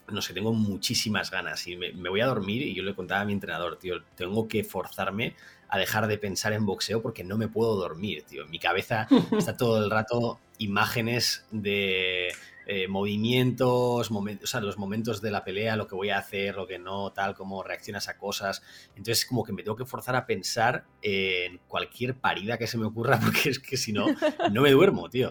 [0.09, 3.23] no sé, tengo muchísimas ganas y me, me voy a dormir y yo le contaba
[3.23, 5.35] a mi entrenador, tío, tengo que forzarme
[5.69, 8.43] a dejar de pensar en boxeo porque no me puedo dormir, tío.
[8.45, 9.07] En mi cabeza
[9.39, 12.29] está todo el rato imágenes de
[12.67, 16.55] eh, movimientos, momen- o sea, los momentos de la pelea, lo que voy a hacer,
[16.55, 18.63] lo que no, tal, cómo reaccionas a cosas.
[18.97, 22.87] Entonces, como que me tengo que forzar a pensar en cualquier parida que se me
[22.87, 24.07] ocurra porque es que si no,
[24.51, 25.29] no me duermo, tío.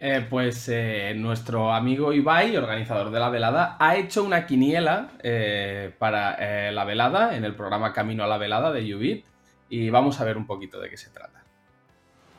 [0.00, 5.10] Eh, pues eh, nuestro amigo Ibai, organizador de la velada, ha hecho una quiniela
[5.98, 9.24] para la velada en el programa Camino a la Velada de Ubit
[9.68, 11.37] y vamos a ver un poquito de qué se trata.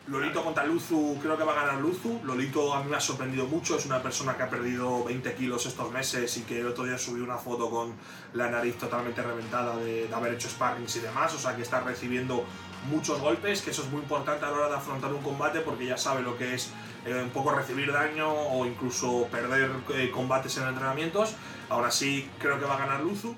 [0.10, 2.22] Lolito contra Luzu, creo que va a ganar Luzu.
[2.24, 5.66] Lolito a mí me ha sorprendido mucho, es una persona que ha perdido 20 kilos
[5.68, 7.94] estos meses y que el otro día subió una foto con
[8.34, 11.82] la nariz totalmente reventada de, de haber hecho sparrings y demás, o sea que está
[11.82, 12.44] recibiendo
[12.90, 15.86] muchos golpes, que eso es muy importante a la hora de afrontar un combate porque
[15.86, 16.72] ya sabe lo que es
[17.06, 21.36] eh, un poco recibir daño o incluso perder eh, combates en entrenamientos.
[21.70, 23.36] Ahora sí creo que va a ganar Luzu.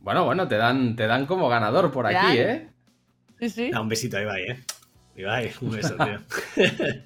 [0.00, 2.38] Bueno, bueno, te dan, te dan como ganador por ¿Te aquí?
[2.38, 2.68] ¿eh?
[3.38, 3.70] Sí, sí.
[3.70, 4.64] Da un besito a Ibai, ¿eh?
[5.16, 6.18] Ibai, un beso, tío.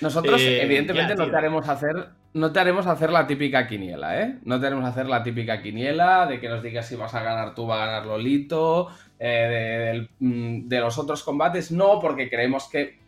[0.00, 2.08] Nosotros, Eh, evidentemente, ya, no te haremos hacer.
[2.34, 4.38] No te haremos hacer la típica quiniela, ¿eh?
[4.44, 7.54] No te haremos hacer la típica quiniela de que nos digas si vas a ganar
[7.54, 8.88] tú, va a ganar Lolito.
[9.20, 12.98] eh, de, mm, de los otros combates, no, porque creemos que.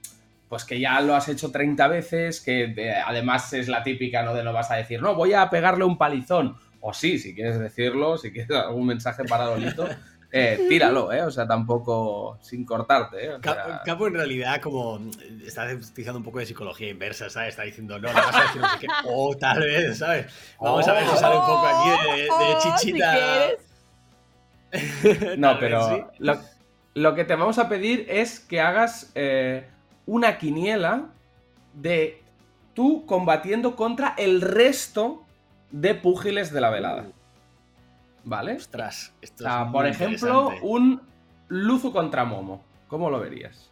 [0.48, 4.32] Pues que ya lo has hecho 30 veces, que de- además es la típica, ¿no?
[4.32, 6.56] De no vas a decir, no, voy a pegarle un palizón.
[6.80, 9.88] O sí, si quieres decirlo, si quieres algún mensaje para Lolito,
[10.36, 11.22] eh, tíralo, ¿eh?
[11.22, 13.34] O sea, tampoco sin cortarte, ¿eh?
[13.34, 14.98] O Ca- sea, Capo en realidad como
[15.44, 17.50] está utilizando un poco de psicología inversa, ¿sabes?
[17.50, 20.26] Está diciendo, no, le vas a decir no sé qué, o tal vez, ¿sabes?
[20.60, 23.16] Vamos a ver si sale un poco aquí de, de Oh, si chichita.
[25.38, 26.02] No, vez pero sí.
[26.18, 26.38] lo,
[26.94, 29.66] lo que te vamos a pedir es que hagas eh,
[30.06, 31.06] una quiniela
[31.74, 32.22] de
[32.74, 35.22] tú combatiendo contra el resto
[35.70, 37.06] de púgiles de la velada.
[38.26, 38.56] ¿Vale?
[38.56, 41.00] Ostras, O sea, es por ejemplo, un
[41.48, 42.60] Luzu contra Momo.
[42.88, 43.70] ¿Cómo lo verías?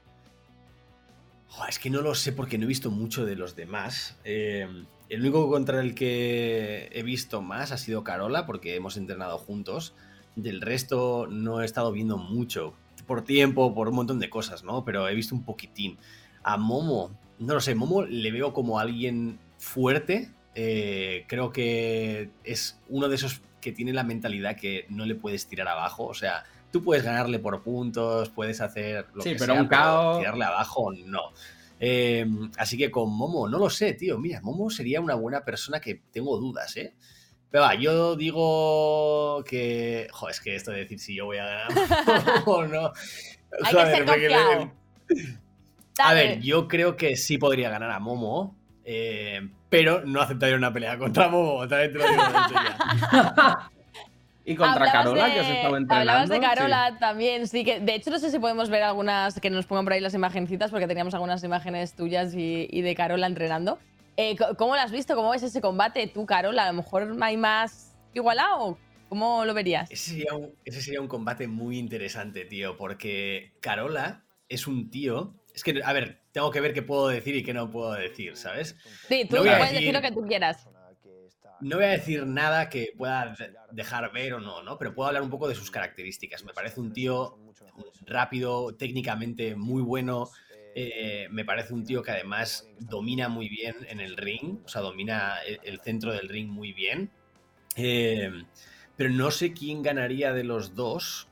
[1.69, 4.17] Es que no lo sé porque no he visto mucho de los demás.
[4.25, 4.69] Eh,
[5.09, 9.93] el único contra el que he visto más ha sido Carola, porque hemos entrenado juntos.
[10.37, 12.75] Del resto no he estado viendo mucho.
[13.09, 14.85] Por tiempo, por un montón de cosas, ¿no?
[14.85, 15.99] Pero he visto un poquitín.
[16.45, 20.31] A Momo, no lo sé, Momo le veo como alguien fuerte.
[20.55, 25.47] Eh, creo que es uno de esos que tiene la mentalidad que no le puedes
[25.49, 26.05] tirar abajo.
[26.05, 29.69] O sea, tú puedes ganarle por puntos, puedes hacer lo Sí, que pero sea, un
[29.69, 31.33] KO- tirarle abajo no.
[31.81, 32.27] Eh,
[32.59, 34.19] así que con Momo, no lo sé, tío.
[34.19, 36.95] Mira, Momo sería una buena persona que tengo dudas, ¿eh?
[37.51, 40.09] Pero va, yo digo que.
[40.13, 41.69] Joder, es que esto de decir si yo voy a ganar
[42.47, 42.93] o no.
[43.63, 44.71] Hay que ser le-.
[45.99, 50.73] A ver, yo creo que sí podría ganar a Momo, eh, pero no aceptaría una
[50.73, 51.67] pelea contra Momo.
[51.69, 52.23] También te lo digo.
[54.47, 55.95] Y contra Hablabas Carola, de- que has estado entrenando.
[56.13, 56.41] Hablabas de sí.
[56.43, 57.65] Carola también, sí.
[57.65, 60.13] que De hecho, no sé si podemos ver algunas que nos pongan por ahí las
[60.13, 63.79] imagencitas, porque teníamos algunas imágenes tuyas y, y de Carola entrenando.
[64.19, 65.17] Eh, ¿Cómo lo has visto?
[65.17, 66.07] ¿Cómo ves ese combate?
[66.09, 66.65] ¿Tú, Carola?
[66.65, 68.77] ¿A lo mejor hay más igualado?
[69.09, 69.91] ¿Cómo lo verías?
[69.91, 75.33] Ese sería, un, ese sería un combate muy interesante, tío, porque Carola es un tío.
[75.55, 78.37] Es que, a ver, tengo que ver qué puedo decir y qué no puedo decir,
[78.37, 78.77] ¿sabes?
[79.09, 80.69] Sí, tú No puedes decir- decir lo que tú quieras.
[81.61, 84.77] No voy a decir nada que pueda de- dejar ver o no, ¿no?
[84.77, 86.43] Pero puedo hablar un poco de sus características.
[86.45, 87.39] Me parece un tío
[88.05, 90.29] rápido, técnicamente muy bueno.
[90.77, 94.83] eh, me parece un tío que además domina muy bien en el ring, o sea,
[94.83, 97.13] domina el, el centro del ring muy bien.
[97.77, 98.29] Eh,
[98.97, 101.29] pero no sé quién ganaría de los dos,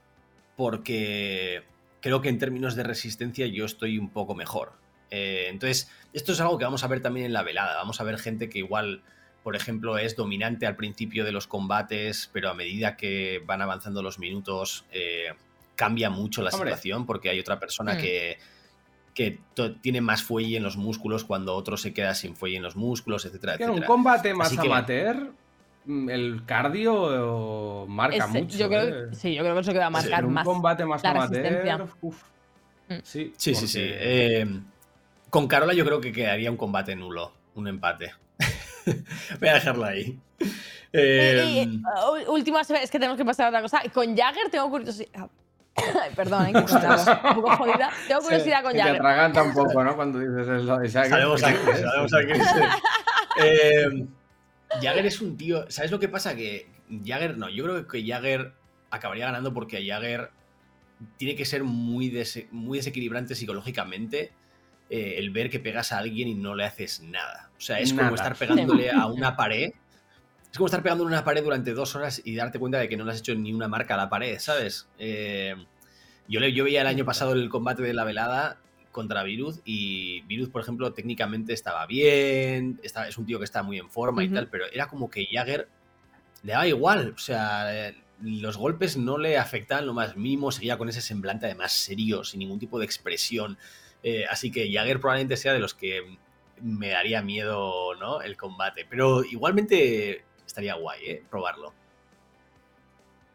[0.57, 1.65] porque
[2.01, 4.75] creo que en términos de resistencia yo estoy un poco mejor.
[5.15, 7.77] Eh, entonces, esto es algo que vamos a ver también en la velada.
[7.77, 9.03] Vamos a ver gente que igual,
[9.43, 14.03] por ejemplo, es dominante al principio de los combates, pero a medida que van avanzando
[14.03, 15.35] los minutos, eh,
[15.77, 16.71] cambia mucho la Hombre.
[16.71, 17.99] situación porque hay otra persona Mm.
[17.99, 18.39] que,
[19.15, 19.39] que
[19.83, 23.27] tiene más fuelle en los músculos cuando otro se queda sin fuelle en los músculos,
[23.27, 23.87] etcétera, Que en un etcétera.
[23.89, 25.33] combate más que- amateur,
[25.85, 28.57] mm, el cardio eh, marca mucho.
[28.57, 29.09] yo creo, eh.
[29.11, 30.45] que- sí, yo creo que eso que va a Sí, marcar En un más.
[30.47, 32.23] combate más la amateur, uf,
[32.89, 32.95] Mm.
[33.03, 34.47] sí, Sí, sí, Eh,
[35.33, 38.13] con Carola yo creo que quedaría un combate nulo, un empate.
[39.41, 40.21] Voy a dejarlo ahí.
[40.93, 41.83] Eh, Y- y,
[42.27, 43.81] uh, última, es que tenemos que pasar a otra cosa.
[43.95, 45.31] Con Jagger tengo curiosidad.
[45.75, 46.53] Ay, perdón, ¿eh?
[46.55, 47.91] un poco jodida.
[48.07, 48.97] Tengo curiosidad con Se te Jagger.
[49.01, 49.97] atraganta un poco, ¿no?
[49.97, 51.11] Cuando dices eso de Jagger.
[51.11, 51.59] Sabemos aquí,
[52.35, 52.75] sabemos.
[53.43, 54.07] Eh,
[54.83, 55.65] Jagger es un tío.
[55.71, 56.37] ¿Sabes lo que pasa?
[56.37, 56.69] Que
[57.07, 58.53] Jagger, no, yo creo que Jagger
[58.91, 60.31] acabaría ganando porque Jagger
[61.17, 64.33] tiene que ser muy desequilibrante psicológicamente
[64.95, 67.49] eh, el ver que pegas a alguien y no le haces nada.
[67.57, 68.11] O sea, es Nada.
[68.11, 69.73] como estar pegándole a una pared.
[70.51, 72.99] Es como estar pegándole a una pared durante dos horas y darte cuenta de que
[72.99, 74.87] no le has hecho ni una marca a la pared, ¿sabes?
[74.99, 75.55] Eh,
[76.29, 78.59] yo, le, yo veía el año pasado el combate de la velada
[78.91, 83.63] contra Viruz y Viruz, por ejemplo, técnicamente estaba bien, está, es un tío que está
[83.63, 85.69] muy en forma y tal, pero era como que Jagger
[86.43, 90.91] le daba igual, o sea, los golpes no le afectaban lo más mínimo, seguía con
[90.91, 93.57] ese semblante además serio, sin ningún tipo de expresión,
[94.03, 96.19] eh, así que Jagger probablemente sea de los que
[96.61, 98.21] me daría miedo, ¿no?
[98.23, 101.23] El combate, pero igualmente estaría guay, ¿eh?
[101.31, 101.73] Probarlo.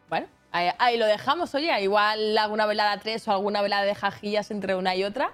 [0.08, 1.54] Bueno, ahí, ahí lo dejamos.
[1.54, 5.32] Oye, igual alguna velada 3 o alguna velada de jajillas entre una y otra.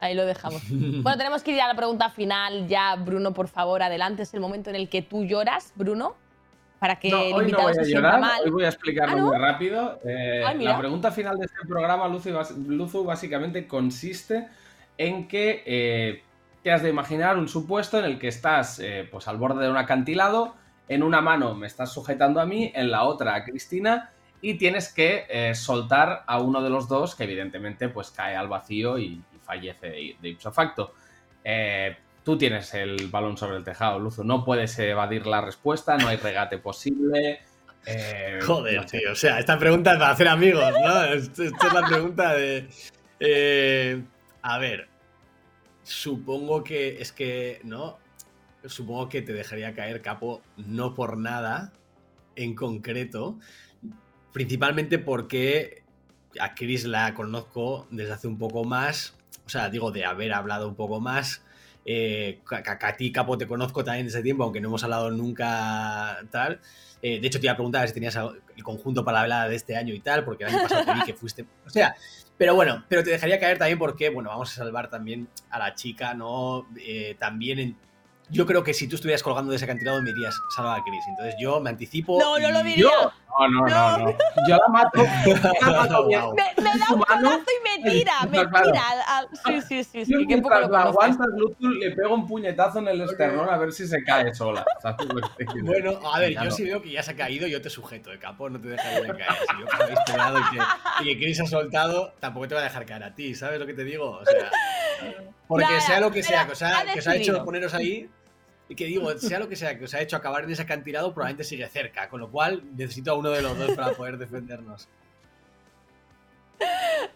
[0.00, 0.62] Ahí lo dejamos.
[1.02, 4.22] Bueno, tenemos que ir a la pregunta final ya, Bruno, por favor, adelante.
[4.22, 6.16] Es el momento en el que tú lloras, Bruno,
[6.78, 8.40] para que No, el hoy no invitado voy a se sienta llorar, mal.
[8.44, 9.26] hoy voy a explicarlo ¿Ah, no?
[9.28, 10.00] muy rápido.
[10.04, 14.48] Eh, Ay, la pregunta final de este programa, Luzu, básicamente consiste
[14.98, 16.22] en que eh,
[16.62, 19.70] te has de imaginar un supuesto en el que estás eh, pues al borde de
[19.70, 20.54] un acantilado,
[20.88, 24.92] en una mano me estás sujetando a mí, en la otra a Cristina, y tienes
[24.92, 29.04] que eh, soltar a uno de los dos que evidentemente pues cae al vacío y,
[29.04, 30.94] y fallece de, de ipso facto.
[32.24, 34.24] Tú tienes el balón sobre el tejado, Luzu.
[34.24, 37.38] No puedes evadir la respuesta, no hay regate posible.
[38.44, 38.98] Joder, no sé.
[38.98, 39.12] tío.
[39.12, 41.04] O sea, esta pregunta es para hacer amigos, ¿no?
[41.04, 42.68] Esto es la pregunta de.
[43.20, 44.02] eh,
[44.46, 44.88] a ver.
[45.82, 47.00] Supongo que.
[47.02, 47.60] Es que.
[47.64, 47.98] ¿No?
[48.64, 51.72] Supongo que te dejaría caer, capo, no por nada
[52.36, 53.38] en concreto.
[54.32, 55.82] Principalmente porque
[56.40, 59.16] a Chris la conozco desde hace un poco más.
[59.46, 61.42] O sea, digo, de haber hablado un poco más.
[61.84, 66.60] Eh, a, ti, Capo, te conozco también desde tiempo, aunque no hemos hablado nunca tal.
[67.02, 69.56] Eh, de hecho, te iba a preguntar si tenías el conjunto para la velada de
[69.56, 71.46] este año y tal, porque el año pasado te vi que fuiste.
[71.64, 71.94] O sea,
[72.38, 75.74] pero bueno, pero te dejaría caer también porque, bueno, vamos a salvar también a la
[75.74, 76.66] chica, ¿no?
[76.78, 77.76] Eh, también en.
[78.28, 81.04] Yo creo que si tú estuvieras colgando de ese acantilado me dirías, salva a Chris.
[81.08, 82.18] Entonces yo me anticipo.
[82.18, 82.82] No, no lo diría.
[82.82, 84.10] Yo, no, no, no, no.
[84.48, 85.02] Yo la mato.
[85.26, 86.20] Yo la mato bien.
[86.34, 88.72] Me, me da un mano- codazo y me tira, me claro.
[88.72, 88.82] tira.
[88.90, 91.26] al- al- Sí, sí, sí, Yo sí, qué poco lo aguantas,
[91.60, 94.64] le pego un puñetazo en el esternón a ver si se cae sola.
[94.80, 95.44] ¿Sabes lo que?
[95.62, 98.18] Bueno, a ver, yo si veo que ya se ha caído, yo te sujeto de
[98.18, 99.32] capo, no te dejaría de caer.
[99.48, 100.58] Si yo que habéis pegado y que,
[101.02, 103.66] y que Chris ha soltado, tampoco te va a dejar caer a ti, ¿sabes lo
[103.66, 104.10] que te digo?
[104.10, 104.50] O sea,
[105.48, 108.08] porque sea lo que sea que os ha, ha que os ha hecho poneros ahí,
[108.74, 111.44] que digo, sea lo que sea que os ha hecho acabar en ese acantilado, probablemente
[111.44, 114.88] sigue cerca, con lo cual necesito a uno de los dos para poder defendernos.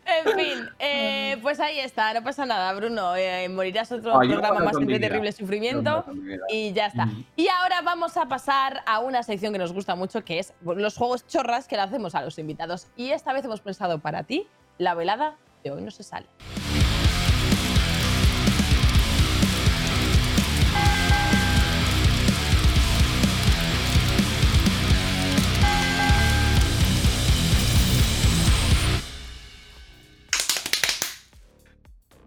[0.04, 3.16] En fin, eh, pues ahí está, no pasa nada, Bruno.
[3.16, 6.04] eh, morirás otro programa más de terrible sufrimiento.
[6.50, 7.04] Y ya está.
[7.04, 7.24] Ujú.
[7.36, 10.96] Y ahora vamos a pasar a una sección que nos gusta mucho, que es los
[10.96, 12.88] juegos chorras que le hacemos a los invitados.
[12.96, 14.46] Y esta vez hemos pensado para ti
[14.78, 16.26] la velada de hoy no se sale.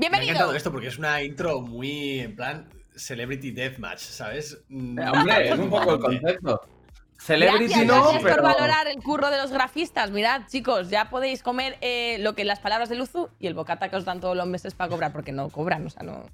[0.03, 0.31] Me ha Bienvenido.
[0.35, 4.53] encantado esto porque es una intro muy en plan Celebrity Deathmatch, ¿sabes?
[4.69, 6.61] Eh, Hombre, es un poco el concepto.
[7.19, 8.35] Celebrity Gracias, no, gracias pero.
[8.35, 10.11] por valorar el curro de los grafistas.
[10.11, 13.89] Mirad, chicos, ya podéis comer eh, lo que las palabras de Luzu y el bocata
[13.89, 16.25] que os dan todos los meses para cobrar, porque no cobran, o sea, no.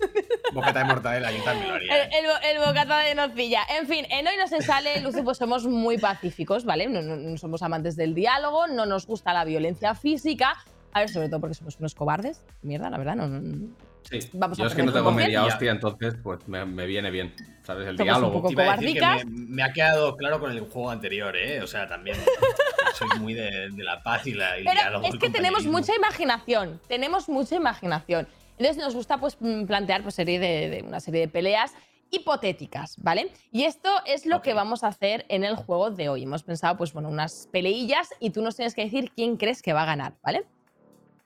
[0.54, 1.94] Bocata de mortadela, yo también lo haría.
[1.94, 2.18] El, ¿eh?
[2.42, 3.60] el el bocata de nocilla.
[3.78, 6.86] En fin, en Hoy no se sale, Luzu, pues somos muy pacíficos, ¿vale?
[6.88, 10.54] No, no- no somos amantes del diálogo, no nos gusta la violencia física.
[10.92, 12.42] A ver, sobre todo porque somos unos cobardes.
[12.62, 13.26] Mierda, la verdad, no.
[13.28, 13.68] no- no.
[14.02, 14.18] Sí.
[14.32, 17.34] Vamos a Yo es que no tengo media hostia, entonces pues me, me viene bien.
[17.62, 17.86] ¿Sabes?
[17.86, 18.32] El Somos un diálogo.
[18.32, 19.26] poco- Te iba a decir que cobardicas.
[19.30, 21.60] me, me ha quedado claro con el juego anterior, ¿eh?
[21.62, 22.16] O sea, también
[22.94, 25.06] soy muy de, de la paz y, la, y el Pero diálogo.
[25.06, 28.26] es que tenemos mucha imaginación, tenemos mucha imaginación.
[28.58, 31.72] Entonces nos gusta pues mm, plantear pues, serie de, de- una serie de peleas
[32.10, 33.30] hipotéticas, ¿vale?
[33.52, 34.56] Y esto es lo que Ok.
[34.56, 36.22] vamos a hacer en el juego de hoy.
[36.24, 39.72] Hemos pensado pues bueno, unas peleillas y tú nos tienes que decir quién crees que
[39.72, 40.44] va a ganar, ¿vale?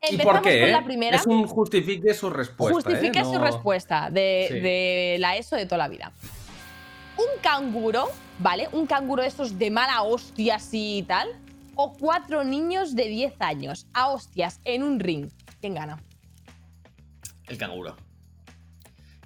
[0.02, 0.61] ¿Y Empezamos por qué?
[0.61, 0.72] con eh?
[0.72, 1.16] la primera.
[1.16, 2.74] Es un justifique su respuesta.
[2.74, 3.24] Justifique ¿eh?
[3.24, 4.61] su No- respuesta de, Sí.
[4.61, 6.12] de la ESO de toda la vida.
[7.16, 8.68] Un canguro, ¿vale?
[8.72, 11.28] Un canguro de estos de mala hostia así y tal.
[11.76, 15.28] O cuatro niños de 10 años a hostias en un ring.
[15.61, 15.98] ¿Quién gana?
[17.48, 17.96] El canguro.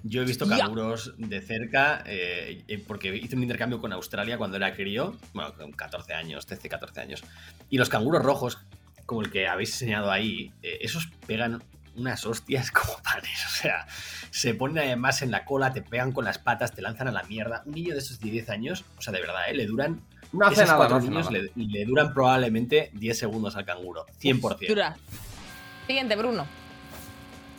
[0.03, 4.73] Yo he visto canguros de cerca eh, porque hice un intercambio con Australia cuando era
[4.73, 7.23] crío, bueno, con 14 años, 13, 14 años.
[7.69, 8.59] Y los canguros rojos,
[9.09, 11.63] como el que habéis enseñado ahí, eh, esos pegan
[11.95, 13.43] unas hostias como panes.
[13.47, 13.87] O sea,
[14.29, 17.23] se ponen además en la cola, te pegan con las patas, te lanzan a la
[17.23, 17.63] mierda.
[17.65, 19.55] Un niño de esos de 10 años, o sea, de verdad, ¿eh?
[19.55, 19.99] le duran.
[20.31, 21.43] No hace nada, cuatro no hace niños nada.
[21.55, 24.05] le, le duran probablemente 10 segundos al canguro.
[24.21, 24.67] 100%.
[24.67, 24.95] Dura.
[25.87, 26.45] Siguiente, Bruno.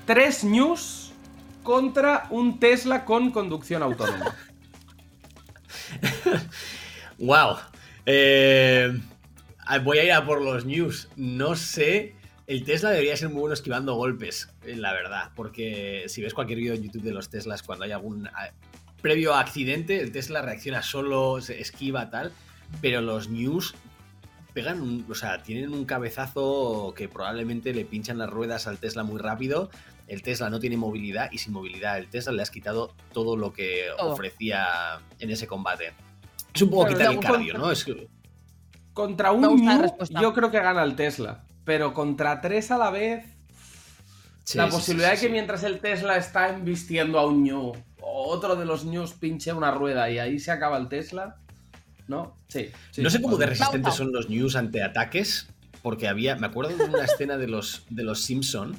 [0.06, 1.12] Tres news
[1.64, 4.36] contra un Tesla con conducción autónoma.
[7.18, 7.58] Wow.
[8.06, 8.98] Eh,
[9.78, 11.08] voy a ir a por los news.
[11.16, 12.14] No sé.
[12.46, 15.30] El Tesla debería ser muy bueno esquivando golpes, eh, la verdad.
[15.36, 18.50] Porque si ves cualquier vídeo en YouTube de los Teslas, cuando hay algún ah,
[19.00, 22.32] previo accidente, el Tesla reacciona solo, se esquiva, tal.
[22.80, 23.74] Pero los news
[24.52, 25.06] pegan un.
[25.08, 29.70] O sea, tienen un cabezazo que probablemente le pinchan las ruedas al Tesla muy rápido.
[30.08, 33.52] El Tesla no tiene movilidad y sin movilidad el Tesla le has quitado todo lo
[33.52, 35.92] que ofrecía en ese combate.
[36.52, 37.70] Es un poco Claro, quitar el cardio, ¿no?
[37.70, 37.84] Es
[38.92, 40.20] Contra un respuesta.
[40.20, 41.44] yo creo que gana el Tesla.
[41.64, 43.24] Pero contra tres a la vez.
[44.44, 45.32] Sí, la sí, posibilidad sí, de que sí.
[45.32, 50.10] mientras el Tesla está embistiendo a un New, otro de los News pinche una rueda
[50.10, 51.36] y ahí se acaba el Tesla,
[52.08, 52.34] ¿no?
[52.48, 52.70] Sí.
[52.90, 55.48] sí, no sé cómo de resistentes son los news ante ataques,
[55.82, 58.76] porque había, me acuerdo de una escena de los, de los Simpson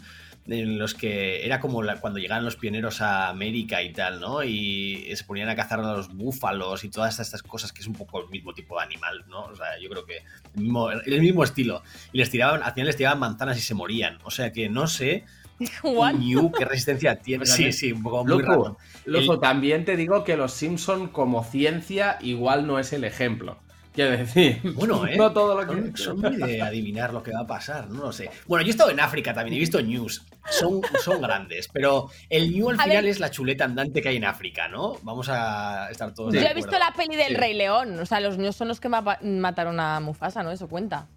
[0.48, 4.44] en los que era como la- cuando llegaban los pioneros a América y tal, ¿no?
[4.44, 7.94] Y se ponían a cazar a los búfalos y todas estas cosas que es un
[7.94, 9.44] poco el mismo tipo de animal, ¿no?
[9.46, 10.18] O sea, yo creo que
[10.56, 11.84] el mismo, el mismo estilo.
[12.12, 14.18] Y les tiraban, al final les tiraban manzanas y se morían.
[14.24, 15.26] O sea que no sé
[16.20, 17.44] new qué resistencia tiene.
[17.44, 18.78] Pero Sí, también- sí, un poco muy Loco, raro.
[19.06, 23.60] Loco, El- también te digo que los Simpson como ciencia igual no es el ejemplo.
[23.94, 25.18] Quiero decir, Bueno, ¿eh?
[25.18, 25.98] no todo lo Son, que...
[26.02, 28.30] son muy de adivinar lo que va a pasar, no lo sé.
[28.48, 30.24] Bueno, yo he estado en África también, he visto news.
[30.50, 33.12] Son, son grandes, pero el new al A final ver.
[33.12, 34.98] es la chuleta andante que hay en África, ¿no?
[35.04, 37.34] Vamos a estar todos Yo de he visto la peli del Sí.
[37.36, 38.00] Rey León.
[38.00, 40.52] O sea, los niños son los que ma- mataron a Mufasa, ¿no?
[40.52, 41.08] Eso cuenta.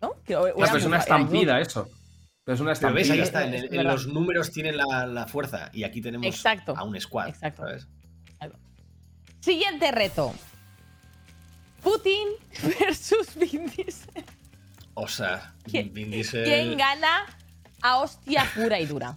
[0.00, 0.14] ¿No?
[0.26, 1.88] Que- o No, era pero es una estampida eso.
[2.44, 3.54] Pero es una Pero ves, ahí estampida.
[3.56, 6.74] está, en, el- los números tienen la, la fuerza y aquí tenemos Exacto.
[6.76, 7.28] a un squad.
[7.28, 7.62] Exacto.
[7.62, 7.86] ¿sabes?
[9.40, 10.32] Siguiente reto.
[11.84, 12.28] Putin
[12.80, 14.24] versus Vin Diesel.
[14.94, 17.26] O sea, ¿Quién- Vin Diesel- ¿Quién gana
[17.82, 19.16] a hostia pura y dura?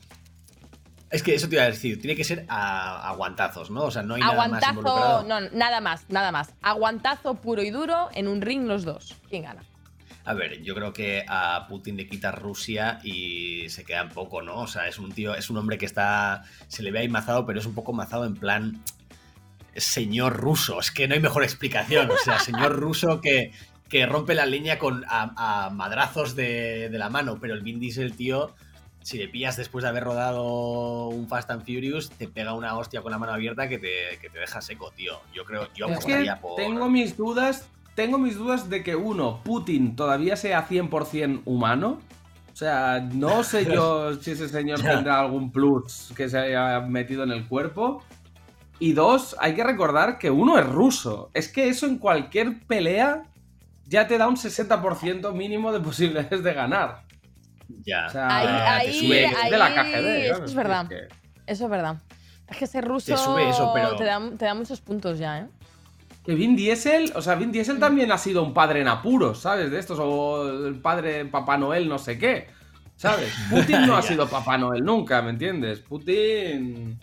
[1.10, 3.84] Es que eso te iba a decir, tiene que ser a, a guantazos, ¿no?
[3.86, 4.74] O sea, no hay nada más Aguantazo.
[4.74, 5.24] involucrado.
[5.24, 6.50] No, nada más, nada más.
[6.62, 9.16] Aguantazo puro y duro en un ring los dos.
[9.30, 9.64] ¿Quién gana?
[10.26, 14.42] A ver, yo creo que a Putin le quita Rusia y se queda en poco,
[14.42, 14.58] ¿no?
[14.58, 16.44] O sea, es un tío, es un hombre que está.
[16.68, 18.84] Se le ve ahí mazado, pero es un poco mazado en plan.
[19.78, 20.80] Señor ruso.
[20.80, 22.10] Es que no hay mejor explicación.
[22.12, 23.52] O sea, señor ruso que,
[23.90, 27.38] que rompe la leña con a, a madrazos de, de la mano.
[27.40, 28.54] Pero el Vin Diesel, tío.
[29.02, 33.02] Si le pillas después de haber rodado un Fast and Furious, te pega una hostia
[33.02, 35.22] con la mano abierta que te, que te deja seco, tío.
[35.34, 36.56] Yo creo, yo Es que apostaría por.
[36.56, 37.70] tengo mis dudas.
[37.96, 42.02] Tengo mis dudas de que uno, Putin todavía sea 100% humano.
[42.52, 47.24] O sea, no sé yo si ese señor tendrá algún plus que se haya metido
[47.24, 48.04] en el cuerpo.
[48.80, 51.32] Y dos, hay que recordar que uno es ruso.
[51.34, 53.24] Es que eso en cualquier pelea
[53.86, 57.02] ya te da un 60% mínimo de posibilidades de ganar.
[57.86, 58.06] Ya.
[58.08, 58.52] O sea, Ahí- te
[58.92, 60.26] ahí- sube- ahí- de la KGB.
[60.32, 60.88] eso es verdad.
[60.88, 61.08] que-
[61.48, 61.98] Eso es verdad.
[62.50, 65.48] Es que ese ruso sube eso, pero- te, da, te da muchos puntos ya, ¿eh?
[66.26, 69.72] Que Vin Diesel, o sea, Vin Diesel también ha sido un padre en apuros, ¿sabes?
[69.72, 72.48] De estos, o el padre Papá Noel, no sé qué,
[72.98, 73.34] ¿sabes?
[73.50, 75.80] Putin no ha sido Papá Noel nunca, ¿me entiendes?
[75.80, 77.00] Putin.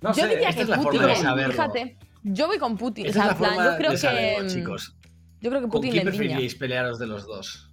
[0.00, 0.28] No yo sé.
[0.28, 1.52] diría que es la Putin, forma de saberlo.
[1.52, 1.98] fíjate.
[2.22, 3.06] Yo voy con Putin.
[3.06, 4.00] Esta o sea, es la plan, forma yo creo de que.
[4.00, 4.96] saberlo, mm, chicos.
[5.40, 6.18] Yo creo que ¿Con Putin quién le endiña.
[6.18, 7.70] preferiríais pelearos de los dos?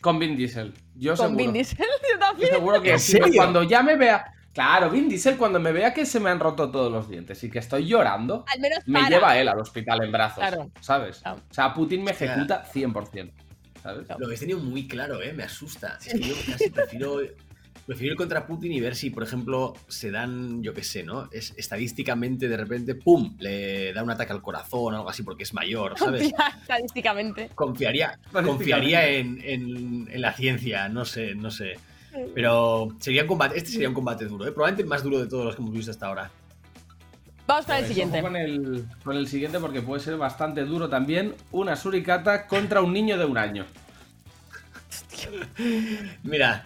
[0.00, 0.72] Con Vin Diesel.
[0.94, 1.36] Yo Con seguro.
[1.36, 1.78] Vin Diesel,
[2.38, 3.32] yo Yo seguro que ¿En si- serio?
[3.36, 4.24] cuando ya me vea.
[4.52, 7.50] Claro, Vin Diesel, cuando me vea que se me han roto todos los dientes y
[7.50, 10.38] que estoy llorando, Al menos me lleva él al hospital en brazos.
[10.38, 10.70] Claro.
[10.80, 11.18] ¿Sabes?
[11.18, 11.40] Claro.
[11.50, 13.32] O sea, Putin me ejecuta 100%.
[13.82, 14.08] ¿Sabes?
[14.18, 15.32] Lo habéis tenido muy claro, ¿eh?
[15.32, 15.98] Me asusta.
[16.00, 17.20] Si es que yo casi prefiero,
[17.90, 21.28] prefiero ir contra Putin y ver si, por ejemplo, se dan, yo qué sé, ¿no?
[21.32, 23.34] Es, estadísticamente, de repente, ¡pum!
[23.40, 26.32] Le da un ataque al corazón o algo así porque es mayor, ¿sabes?
[26.62, 27.50] Estadísticamente.
[27.52, 31.78] Confiaría, confiaría en, en- en la ciencia, no sé, no sé.
[32.32, 34.52] Pero sería un combate, este sería un combate duro, ¿eh?
[34.52, 36.30] Probablemente el más duro de todos los que hemos visto hasta ahora.
[37.48, 38.22] Vamos con el siguiente.
[38.22, 41.34] Con el, con el siguiente porque puede ser bastante duro también.
[41.50, 43.66] Una suricata contra un niño de un año.
[46.22, 46.64] Mira,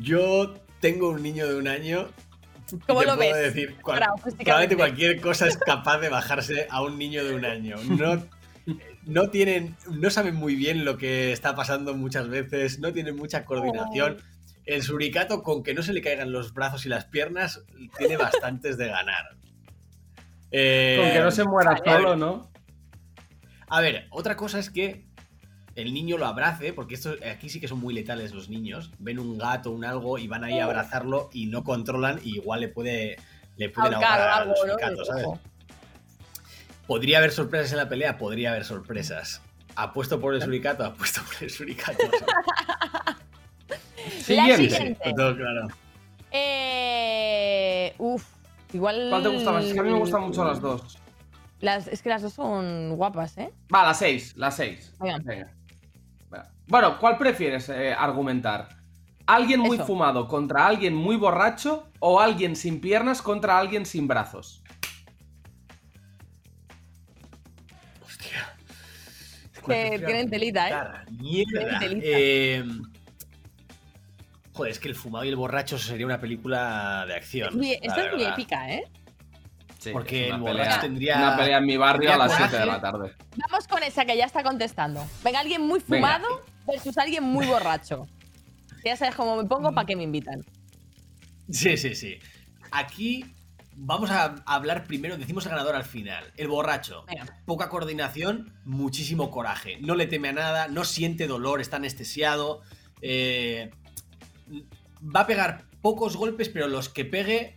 [0.00, 2.08] yo tengo un niño de un año.
[2.86, 3.54] ¿Cómo te lo puedo ves?
[3.54, 4.00] decir, cual-
[4.38, 7.76] probablemente cualquier cosa es capaz de bajarse a un niño de un año.
[7.84, 8.24] No,
[9.04, 13.44] no tienen, no saben muy bien lo que está pasando muchas veces, no tienen mucha
[13.44, 14.18] coordinación.
[14.64, 17.62] El suricato, con que no se le caigan los brazos y las piernas,
[17.98, 19.36] tiene bastantes de ganar.
[20.52, 22.50] Eh, Con que no se muera solo, ¿no?
[23.68, 25.06] a ver, otra cosa es que
[25.74, 28.90] el niño lo abrace, porque esto, aquí sí que son muy letales los niños.
[28.98, 32.60] Ven un gato, un algo y van ahí a abrazarlo y no controlan y igual
[32.60, 33.16] le puede
[33.56, 35.24] le pueden Ahorcar ahogar suricato, ¿sabes?
[35.26, 35.38] Ojo.
[36.86, 38.18] ¿Podría haber sorpresas en la pelea?
[38.18, 39.40] Podría haber sorpresas.
[39.76, 40.84] ¿Apuesto por el suricato?
[40.84, 41.98] Apuesto por el suricato.
[44.02, 44.70] La Siguiente.
[44.70, 45.12] siguiente.
[45.16, 45.68] Todo claro.
[46.32, 48.24] Eh, uf.
[48.72, 49.06] Igual.
[49.10, 49.64] ¿Cuál te gusta más?
[49.64, 50.98] Es que a mí me gustan mucho las dos.
[51.60, 53.52] Las, es que las dos son guapas, ¿eh?
[53.72, 54.92] Va, las seis, las seis.
[54.98, 55.52] Venga.
[56.66, 58.68] Bueno, ¿cuál prefieres eh, argumentar?
[59.26, 59.86] ¿Alguien muy Eso.
[59.86, 64.62] fumado contra alguien muy borracho o alguien sin piernas contra alguien sin brazos?
[68.04, 68.54] Hostia.
[69.66, 71.04] Que tienen telita, ¿eh?
[71.10, 71.78] Mierda.
[71.78, 72.00] Telita.
[72.04, 72.64] Eh,
[74.52, 77.62] joder, es que el fumado y el borracho sería una película de acción.
[77.62, 78.84] Esta es muy épica, ¿eh?
[79.78, 82.56] Sí, Porque el una borracho pelea, tendría- una pelea en mi barrio a las 7
[82.56, 83.14] de la tarde.
[83.36, 85.04] Vamos con esa que ya está contestando.
[85.24, 86.18] Venga, alguien muy Venga.
[86.66, 88.06] Versus alguien muy borracho.
[88.84, 90.44] Ya sabes cómo me pongo, ¿para qué me invitan?
[91.50, 92.18] Sí, sí, sí.
[92.70, 93.24] Aquí
[93.74, 96.24] vamos a hablar primero, decimos el ganador al final.
[96.36, 97.04] El borracho.
[97.06, 97.38] Venga.
[97.46, 99.78] Poca coordinación, muchísimo coraje.
[99.80, 102.62] No le teme a nada, no siente dolor, está anestesiado.
[103.00, 103.70] eh,
[105.14, 107.56] va a pegar pocos golpes, pero los que pegue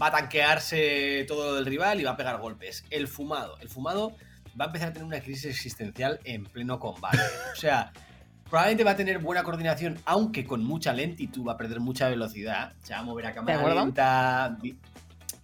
[0.00, 2.84] va a tanquearse todo el rival y va a pegar golpes.
[2.90, 3.58] El fumado.
[3.60, 4.14] El fumado
[4.58, 7.18] va a empezar a tener una crisis existencial en pleno combate.
[7.52, 7.92] O sea,
[8.48, 12.72] probablemente va a tener buena coordinación, aunque con mucha lentitud, va a perder mucha velocidad.
[12.82, 14.76] Se va a mover a cámara lenta, vi-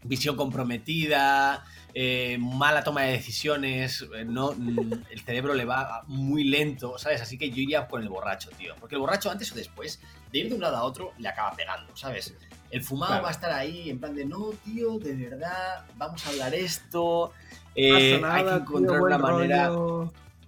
[0.05, 6.45] visión comprometida, eh, mala toma de decisiones, eh, no, mm, el cerebro le va muy
[6.45, 7.21] lento, ¿sabes?
[7.21, 8.75] Así que yo iría con el borracho, tío.
[8.81, 10.01] Porque el borracho antes o después,
[10.33, 12.35] de ir de un lado a otro, le acaba pegando, ¿sabes?
[12.71, 13.23] El fumado Claro.
[13.25, 17.33] va a estar ahí en plan de, no, tío, de verdad, vamos a hablar esto.
[17.75, 19.71] eh, hay que encontrar una manera...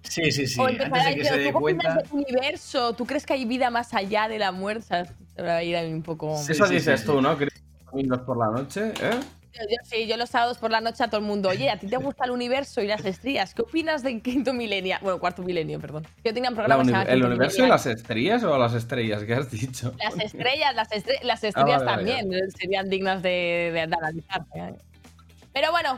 [0.09, 0.59] Sí, sí, sí.
[0.59, 2.01] o Antes empezar a de que se decir, dé ¿tú qué opinas cuenta...
[2.01, 2.93] del universo?
[2.93, 5.05] ¿Tú crees que hay vida más allá de la muerte?
[5.37, 6.37] Un poco...
[6.37, 7.21] Sí, Eso sí, dices sí, tú, sí.
[7.21, 7.37] ¿no?
[7.37, 7.47] Que
[7.91, 9.19] domingos por la noche, ¿eh?
[9.53, 11.79] Yo, yo sí, yo los sábados por la noche a todo el mundo, oye, ¿a
[11.79, 13.53] ti te gusta el universo y las estrellas?
[13.53, 14.97] ¿Qué opinas del quinto milenio?
[15.01, 16.05] Bueno, cuarto milenio, perdón.
[16.25, 19.23] Yo tenía un programa uni- ¿El universo y las estrellas o las estrellas?
[19.23, 19.93] ¿Qué has dicho?
[19.97, 24.41] Las estrellas, las, estre- las estrellas vale, vale, también serían dignas de, de analizar.
[24.55, 24.73] ¿eh?
[25.55, 25.97] Pero bueno,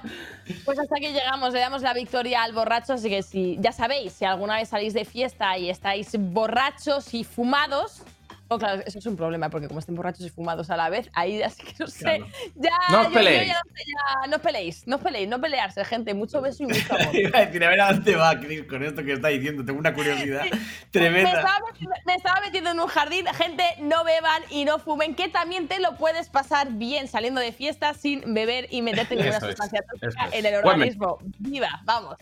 [0.66, 1.51] pues hasta aquí llegamos.
[1.51, 2.93] Le damos la victoria al borracho.
[2.93, 7.24] Así que si ya sabéis, si alguna vez salís de fiesta y estáis borrachos y
[7.24, 8.03] fumados.
[8.50, 11.10] Oh, claro, eso es un problema, porque como estén borrachos y fumados a la vez,
[11.14, 12.00] ahí así que no sé.
[12.06, 12.28] Claro.
[12.56, 13.48] Ya, No os peleéis.
[13.50, 16.14] no sé, ya- no os peleéis, no os peleéis, no pelearse, gente.
[16.14, 17.14] Mucho beso y mucho amor.
[17.16, 19.66] Iba a decir, a ver a dónde va Chris con esto que está diciendo.
[19.66, 20.60] Tengo una curiosidad Me
[20.91, 21.32] tremenda.
[21.32, 23.26] estaba, metiendo- me estaba metiendo en un jardín.
[23.36, 27.52] Gente, no beban y no fumen, que también te lo puedes pasar bien saliendo de
[27.52, 30.70] fiesta sin beber y meterte ninguna es, sustancia tóxica en el Bueno.
[30.70, 31.18] organismo.
[31.39, 32.16] Viva, vamos.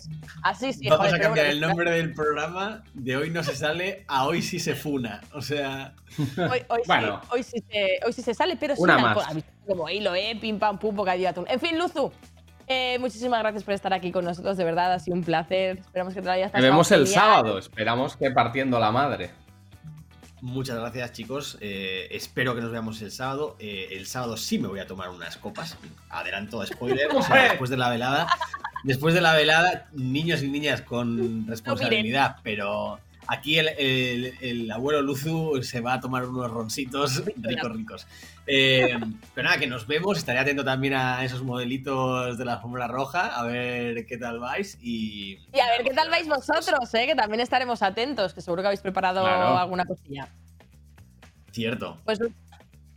[0.43, 0.87] Así sí.
[0.89, 2.83] Vamos joder, a cambiar el nombre del programa.
[2.93, 5.21] De hoy no se sale a hoy sí se funa.
[5.33, 5.93] O sea,
[6.51, 7.21] Hoy, hoy Bueno.
[7.23, 9.15] sí, hoy, sí se, hoy sí se sale, pero sin Una alcohol.
[9.15, 9.27] más.
[9.27, 10.37] ¿Has visto Como hilo, ¿eh?
[10.39, 11.45] Pim, pam, pum, bocadillo atún.
[11.49, 12.11] En fin, Luzu.
[12.67, 15.77] eh, muchísimas gracias por estar aquí con nosotros, de verdad, ha sido un placer.
[15.79, 17.21] Esperamos que te lo hayas Nos pasado vemos el genial.
[17.23, 17.57] sábado.
[17.59, 19.31] Esperamos que partiendo la madre.
[20.41, 21.57] muchas gracias, chicos.
[21.61, 23.55] Eh, espero que nos veamos el sábado.
[23.59, 25.77] Eh, el sábado sí me voy a tomar unas copas.
[26.09, 27.07] Adelanto spoiler.
[27.15, 28.27] o sea, después de la velada.
[28.83, 32.99] Después de la velada, niños y niñas con responsabilidad, pero.
[33.27, 38.07] Aquí el, el- el abuelo Luzu se va a tomar unos roncitos ricos, ricos.
[38.47, 38.97] Eh,
[39.33, 40.17] pero nada, que nos vemos.
[40.17, 44.77] Estaré atento también a esos modelitos de la alfombra roja, a ver qué tal vais.
[44.81, 47.07] Y, Y a ver qué tal vais vosotros, ¿eh?
[47.07, 49.57] que también estaremos atentos, que seguro que habéis preparado Claro.
[49.57, 50.27] alguna cosilla.
[51.51, 51.97] Cierto.
[52.05, 52.19] Pues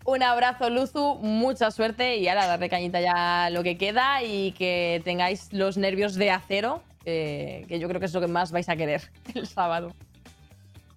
[0.04, 5.00] un abrazo, Luzu, mucha suerte y ahora darle cañita ya lo que queda y que
[5.04, 8.68] tengáis los nervios de acero, que, que yo creo que es lo que más vais
[8.68, 9.94] a querer el sábado.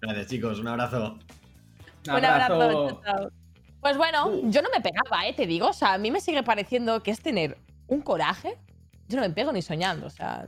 [0.02, 0.58] Gracias, chicos.
[0.58, 1.16] Un abrazo.
[2.08, 2.88] Un abrazo.
[2.88, 3.30] chao, chao.
[3.80, 5.32] Pues bueno, yo no me pegaba, ¿eh?
[5.32, 5.68] te digo.
[5.68, 8.58] O sea, a mí me sigue pareciendo que es tener un coraje.
[9.08, 10.46] Yo no me pego ni soñando, o sea.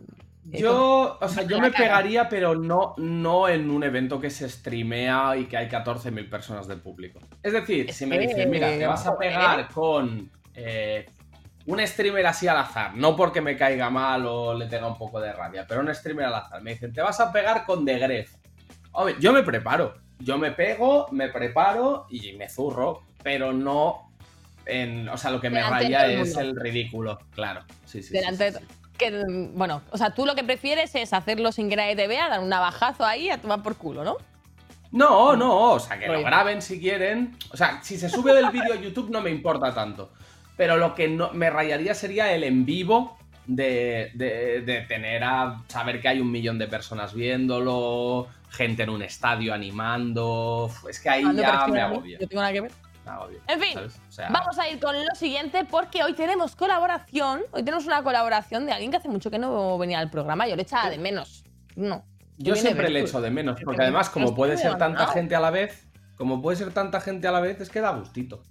[0.53, 1.85] eh, Yo, o sea, yo me cara.
[1.85, 6.67] pegaría, pero no, no en un evento que se streamea y que hay 14.000 personas
[6.67, 7.21] de público.
[7.43, 11.07] Es decir, si me dicen, mira, te vas a pegar con eh,
[11.67, 15.21] un streamer así al azar, no porque me caiga mal o le tenga un poco
[15.21, 16.63] de rabia, pero un streamer al azar.
[16.63, 18.35] Me dicen, te vas a pegar con The Gref.
[18.95, 19.95] Hombre, yo me preparo.
[20.19, 24.11] Yo me pego, me preparo y me zurro, pero no
[24.65, 25.09] en.
[25.09, 27.63] O sea, lo que me Delante raya es el ridículo, claro.
[27.85, 28.09] Sí, sí.
[28.09, 28.59] sí, delante sí,
[28.97, 29.25] que,
[29.55, 32.41] bueno, o sea, tú lo que prefieres es hacerlo sin que nadie te vea, dar
[32.41, 34.17] un navajazo ahí a tomar por culo, ¿no?
[34.93, 37.37] No, no, o sea, que lo graben si quieren.
[37.51, 40.13] O sea, si se sube del vídeo a YouTube no me importa tanto.
[40.57, 45.63] Pero lo que no, me rayaría sería el en vivo de, de- de tener a
[45.69, 50.71] saber que hay un millón de personas viéndolo, gente en un estadio animando.
[50.89, 52.19] Es que ahí Ah, no ya me agobia.
[52.19, 52.73] Yo tengo nada que ver.
[53.05, 54.01] me agobia, En fin, ¿sabes?
[54.09, 57.43] O sea, Vamos a ir con lo siguiente porque hoy tenemos colaboración.
[57.53, 60.47] Hoy tenemos una colaboración de alguien que hace mucho que no venía al programa.
[60.49, 61.45] Yo le echaba de menos.
[61.77, 62.05] No.
[62.39, 65.41] Yo siempre le echo de menos, porque que además, como puede ser tanta gente a
[65.41, 65.87] la vez,
[66.17, 68.43] como puede ser tanta gente a la vez, es que da gustito.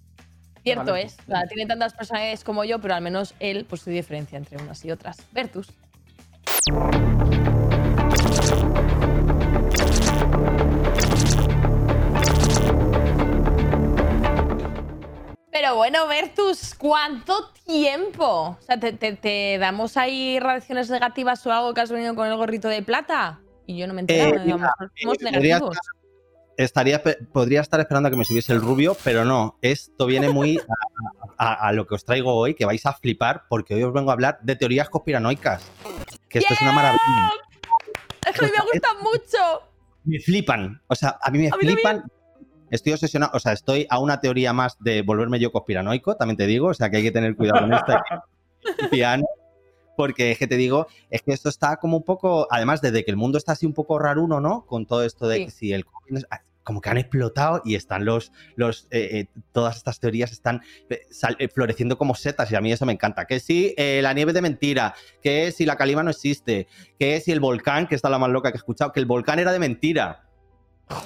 [0.64, 1.03] Cierto Vale.
[1.03, 1.18] es.
[1.20, 4.57] O sea, tiene tantas personalidades como yo, pero al menos él, pues, hay diferencia entre
[4.61, 5.18] unas y otras.
[5.32, 5.68] Vertus.
[15.51, 18.57] Pero bueno, Vertus, ¿cuánto tiempo?
[18.59, 22.28] O sea, ¿te, te- te damos ahí reacciones negativas o algo que has venido con
[22.28, 23.39] el gorrito de plata?
[23.68, 24.36] Y yo no me he enterado.
[24.36, 25.78] Eh, mira, somos podría negativos.
[26.58, 27.01] Estaría,
[27.32, 29.58] podría estar esperando a que me subiese el rubio, pero no.
[29.62, 30.60] Esto viene muy
[31.38, 33.93] a, a- a lo que os traigo hoy, que vais a flipar, porque hoy os
[33.93, 35.64] vengo a hablar de teorías conspiranoicas.
[36.30, 37.32] Que esto es una maravilla.
[38.28, 39.64] Es que a mí me gustan mucho.
[40.06, 40.82] Me flipan.
[40.88, 42.04] O sea, a mí me A mí flipan.
[42.72, 46.47] Estoy obsesionado, o sea, estoy a una teoría más de volverme yo conspiranoico, también te
[46.47, 47.93] digo, o sea, que hay que tener cuidado con esto.
[48.91, 49.26] piano.
[49.96, 53.12] Porque es que te digo, es que esto está como un poco, además desde que
[53.12, 54.66] el mundo está así un poco raruno, ¿no?
[54.66, 55.46] Con todo esto de Sí.
[55.46, 55.86] que si el
[56.64, 61.02] como que han explotado y están los, los eh, eh, todas estas teorías están eh,
[61.12, 63.26] sal- eh, floreciendo como setas y a mí eso me encanta.
[63.26, 66.68] Que si eh, la nieve es de mentira, que si la calima no existe,
[66.98, 69.39] que si el volcán, que está la más loca que he escuchado, que el volcán
[69.39, 70.24] era de mentira.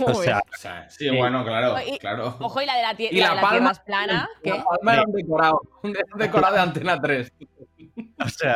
[0.05, 2.35] O sea, O sea, sí, bueno, claro, Y- claro.
[2.39, 4.29] Ojo, y la de la, tie- Y la la de la palma tierra es plana.
[4.43, 7.33] La palma era un decorado, un decorado de Antena 3.
[8.23, 8.55] O sea,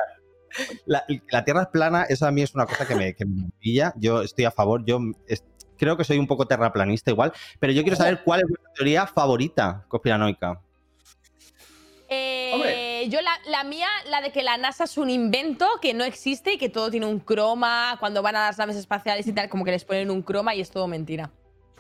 [0.86, 3.50] la, la Tierra es plana, eso a mí es una cosa que me, que me
[3.60, 3.94] pilla.
[3.98, 5.00] Yo estoy a favor, yo
[5.78, 9.08] creo que soy un poco terraplanista igual, pero yo quiero saber cuál es vuestra teoría
[9.08, 10.62] favorita conspiranoica.
[12.14, 16.04] Eh, yo la, la mía, la de que la NASA es un invento que no
[16.04, 17.96] existe y que todo tiene un croma.
[18.00, 20.60] Cuando van a las naves espaciales y tal, como que les ponen un croma y
[20.62, 21.32] es todo mentira.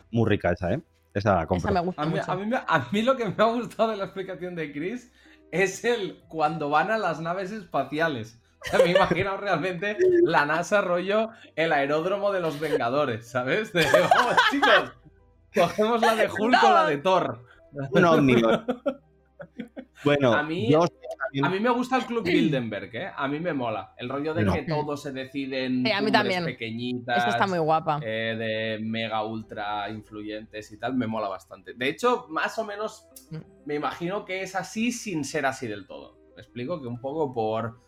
[0.09, 0.81] Muy rica esa, ¿eh?
[1.13, 1.47] Esa la.
[1.57, 2.31] Esa me gusta A mí, mucho.
[2.31, 5.11] a mí me- a mí lo que me ha gustado de la explicación de Chris
[5.51, 8.40] es el cuando van a las naves espaciales.
[8.85, 13.73] Me imagino realmente la NASA rollo el aeródromo de los Vengadores, ¿sabes?
[13.73, 13.83] De,
[14.15, 14.93] vamos, chicos,
[15.55, 17.45] cogemos la de Hulk o la de Thor.
[17.91, 18.59] Un ómnibus.
[20.03, 20.83] Bueno, A mí- yo
[21.43, 23.11] A mí me gusta el Club Bilderberg, ¿eh?
[23.15, 23.93] A mí me mola.
[23.97, 24.53] El rollo de No.
[24.53, 26.43] que todo se decide en Sí, a mí también.
[26.43, 27.17] pequeñitas.
[27.19, 27.99] Esa está muy guapa.
[28.03, 31.73] eh, de mega ultra influyentes y tal, me mola bastante.
[31.73, 33.37] De hecho, más o menos Mm.
[33.65, 36.17] me imagino que es así sin ser así del todo.
[36.35, 37.79] Me explico que un poco por.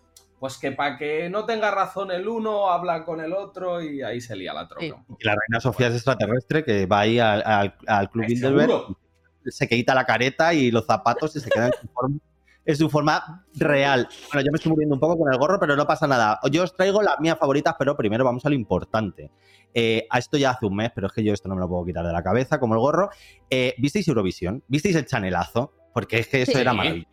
[0.44, 4.20] Pues que para que no tenga razón el uno, habla con el otro y ahí
[4.20, 4.84] se lía la troca.
[4.86, 4.92] Sí.
[4.92, 5.18] poco.
[5.22, 8.98] la reina Sofía es extraterrestre que va ahí al, al- al Club Bilderberg, seguro.
[9.46, 12.18] se quita la careta y los zapatos y se quedan en su forma.
[12.66, 14.10] En su forma real.
[14.34, 16.38] Bueno, yo me estoy muriendo un poco con el gorro, pero no pasa nada.
[16.52, 19.32] Yo os traigo las mías favoritas, pero primero vamos a lo importante.
[19.74, 21.70] Eh, a esto ya hace un mes, pero es que yo esto no me lo
[21.70, 23.10] puedo quitar de la cabeza, como el gorro.
[23.50, 24.62] Eh, ¿Visteis Eurovisión?
[24.68, 25.72] ¿Visteis el chanelazo?
[25.94, 26.58] Porque es que eso Sí.
[26.60, 27.10] era maravilloso.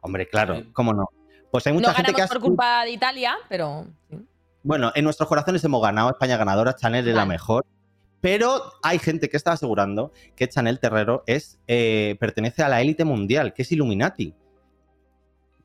[0.00, 0.70] Hombre, claro, Sí.
[0.72, 1.08] ¿cómo no?
[1.52, 3.86] Pues hay No mucha gente ganamos que por culpa de Italia, pero.
[4.64, 7.64] bueno, en nuestros corazones hemos ganado, España ganadora, Chanel es la mejor.
[8.22, 13.04] Pero hay gente que está asegurando que Chanel Terrero es, eh, pertenece a la élite
[13.04, 14.32] mundial, que es Illuminati.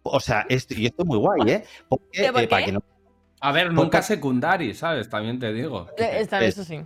[0.04, 1.64] O sea, esto, y esto es muy guay, ¿eh?
[1.88, 2.84] Porque, ¿Pero por eh, para que no-
[3.40, 5.08] A ver, Porque- nunca secundari, ¿sabes?
[5.10, 5.88] También te digo.
[5.98, 6.80] Eh, Esta vez, eso sí.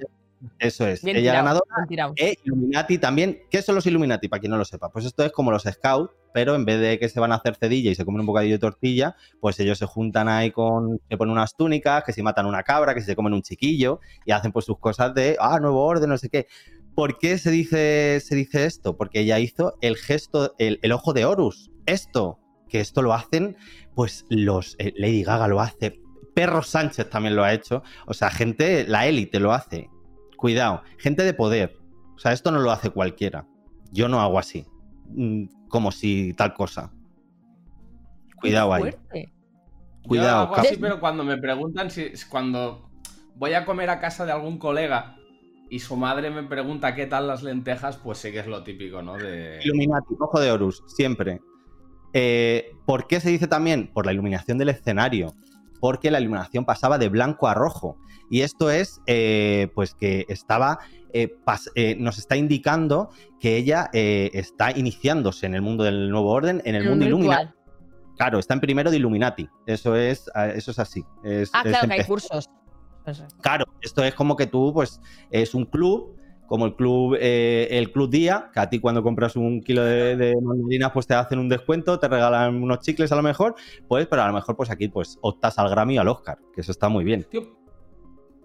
[0.60, 1.04] Eso es.
[1.04, 2.14] Bien Ella tirado, ganadora bien tirado.
[2.18, 3.39] e Illuminati también.
[3.50, 4.28] ¿Qué son los Illuminati?
[4.28, 4.89] Para quien no lo sepa.
[4.89, 7.56] Pues esto es como los Scouts, pero en vez de que se van a hacer
[7.56, 11.00] cedilla y se comen un bocadillo de tortilla, pues ellos se juntan ahí con.
[11.10, 14.00] se ponen unas túnicas, que si matan una cabra, que si se comen un chiquillo
[14.26, 15.38] y hacen pues sus cosas de.
[15.39, 16.48] ah, nuevo orden, no sé qué.
[16.96, 18.98] ¿Por qué se dice, se dice esto?
[18.98, 21.72] Porque ella hizo el gesto, el, el ojo de Horus.
[21.86, 23.56] Esto, que esto lo hacen,
[23.96, 24.76] pues los.
[24.80, 26.00] eh, Lady Gaga lo hace.
[26.34, 27.84] Perro Sánchez también lo ha hecho.
[28.08, 29.89] O sea, gente, la élite lo hace.
[30.42, 31.78] Cuidado, gente de poder.
[32.16, 33.46] O sea, esto no lo hace cualquiera.
[33.92, 34.66] Yo no hago así.
[35.10, 36.92] Mm, Como si tal cosa.
[38.39, 38.92] Cuidado ahí.
[39.14, 39.30] Yo
[40.08, 42.89] Cuidado, hago así, pero cuando me preguntan si si cuando
[43.36, 45.16] voy a comer a casa de algún colega
[45.70, 49.04] y su madre me pregunta qué tal las lentejas, pues sé que es lo típico,
[49.04, 49.18] ¿no?
[49.18, 49.60] De...
[49.64, 51.39] Illuminati, ojo de Horus, siempre.
[52.14, 53.92] Eh, ¿Por qué se dice también?
[53.94, 55.36] Por la iluminación del escenario.
[55.82, 57.98] Porque la iluminación pasaba de blanco a rojo.
[58.30, 60.80] Y esto es, eh, pues que estaba,
[61.12, 63.10] eh, pas- eh, nos está indicando
[63.42, 67.56] que ella está iniciándose en el mundo del nuevo orden, en el mundo ritual.
[68.16, 69.50] Claro, está en primero de Illuminati.
[69.66, 71.04] Eso es, eh, eso es así.
[71.24, 72.50] Es- Ah, es claro, que hay cursos.
[73.42, 75.02] Claro, esto es como que tú, pues,
[75.32, 76.16] es un club,
[76.52, 80.18] como el club, eh, el club día, que a ti cuando compras un kilo de,
[80.18, 83.56] de mandarinas, pues te hacen un descuento, te regalan unos chicles a lo mejor,
[83.88, 86.60] pues, pero a lo mejor, pues aquí, pues, optas al Grammy o al Oscar, que
[86.60, 87.26] eso está muy bien.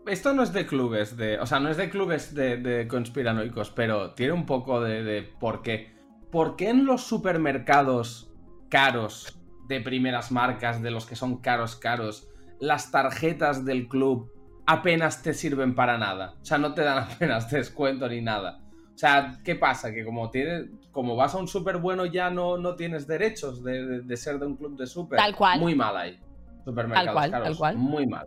[0.07, 3.71] Esto no es de clubes, de, o sea, no es de clubes de, de conspiranoicos,
[3.71, 5.93] pero tiene un poco de, de por qué.
[6.31, 8.33] ¿Por qué en los supermercados
[8.69, 9.37] caros,
[9.67, 12.29] de primeras marcas, de los que son caros, caros,
[12.61, 14.31] las tarjetas del club
[14.67, 16.35] apenas te sirven para nada?
[16.41, 18.61] O sea, no te dan apenas descuento ni nada.
[18.95, 19.93] O sea, ¿qué pasa?
[19.93, 23.85] Que como tienes, como vas a un súper bueno ya no, no tienes derechos de,
[23.85, 25.19] de- de ser de un club de súper.
[25.19, 25.61] Tal cual.
[25.61, 26.19] Muy mal ahí.
[26.65, 27.49] Supermercados Tal cual, caros.
[27.49, 27.77] tal cual.
[27.77, 28.27] Muy mal.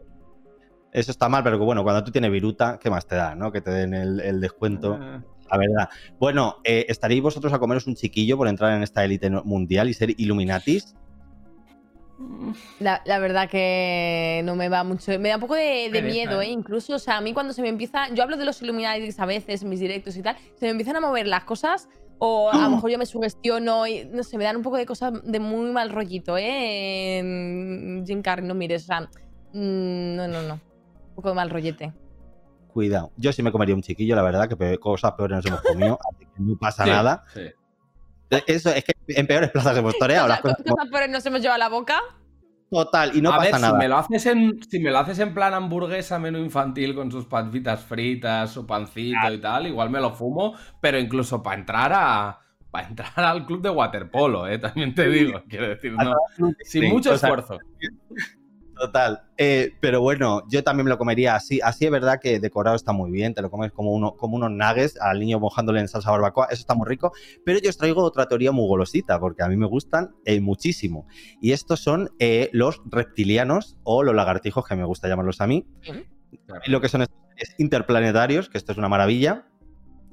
[0.92, 3.52] Eso está mal, pero bueno, cuando tú tienes viruta, ¿qué más te da, no?
[3.52, 4.98] Que te den el, el descuento.
[5.00, 5.22] Ah.
[5.52, 5.90] La verdad.
[6.20, 9.94] Bueno, eh, ¿estaréis vosotros a comeros un chiquillo por entrar en esta élite mundial y
[9.94, 10.96] ser Illuminatis?
[12.80, 15.18] La, la verdad que no me va mucho.
[15.20, 16.48] Me da un poco de, miedo, ¿eh?
[16.48, 16.50] ¿eh?
[16.50, 18.14] Incluso, o sea, a mí cuando se me empieza.
[18.14, 20.36] Yo hablo de los Illuminati a veces, en mis directos y tal.
[20.56, 21.88] Se me empiezan a mover las cosas.
[22.22, 24.86] O a lo mejor yo me sugestiono y no sé, me dan un poco de
[24.86, 27.20] cosas de muy mal rollito, ¿eh?
[27.20, 29.02] En Jim Carrey, no mires, o sea,
[29.54, 30.54] mm, no, no, no.
[30.56, 31.94] Un poco de mal rollete.
[32.74, 33.14] Cuidado.
[33.16, 35.98] Yo sí me comería un chiquillo, la verdad, que cosas peores nos hemos comido.
[36.14, 37.24] así que no pasa Sí, nada.
[37.34, 37.42] sí.
[38.32, 41.26] Eh, Eso es que en peores plazas hemos toreado las cosas como- ¿Cosas peores nos
[41.26, 42.00] hemos llevado a la boca?
[42.72, 43.72] total y no a pasa ver, nada.
[43.74, 47.12] Si me, lo haces en, si me lo haces en plan hamburguesa menú infantil con
[47.12, 51.92] sus pancitas fritas, su pancito y tal, igual me lo fumo, pero incluso para entrar
[51.96, 52.40] a
[52.70, 54.60] para entrar al club de waterpolo, ¿eh?
[54.60, 56.14] también te digo, quiero decir, no,
[56.64, 57.58] sin mucho esfuerzo.
[58.80, 59.24] Total.
[59.38, 61.60] Eh, pero bueno, yo también me lo comería así.
[61.62, 63.34] Así es verdad que decorado está muy bien.
[63.34, 66.48] Te lo comes como, uno, como unos nuggets al niño mojándole en salsa barbacoa.
[66.50, 67.12] Eso está muy rico.
[67.44, 71.08] Pero yo os traigo otra teoría muy golosita porque a mí me gustan eh, muchísimo.
[71.42, 75.68] Y estos son eh, los reptilianos o los lagartijos, que me gusta llamarlos a mí.
[76.66, 77.20] Y lo que son estos
[77.58, 79.49] interplanetarios, que esto es una maravilla,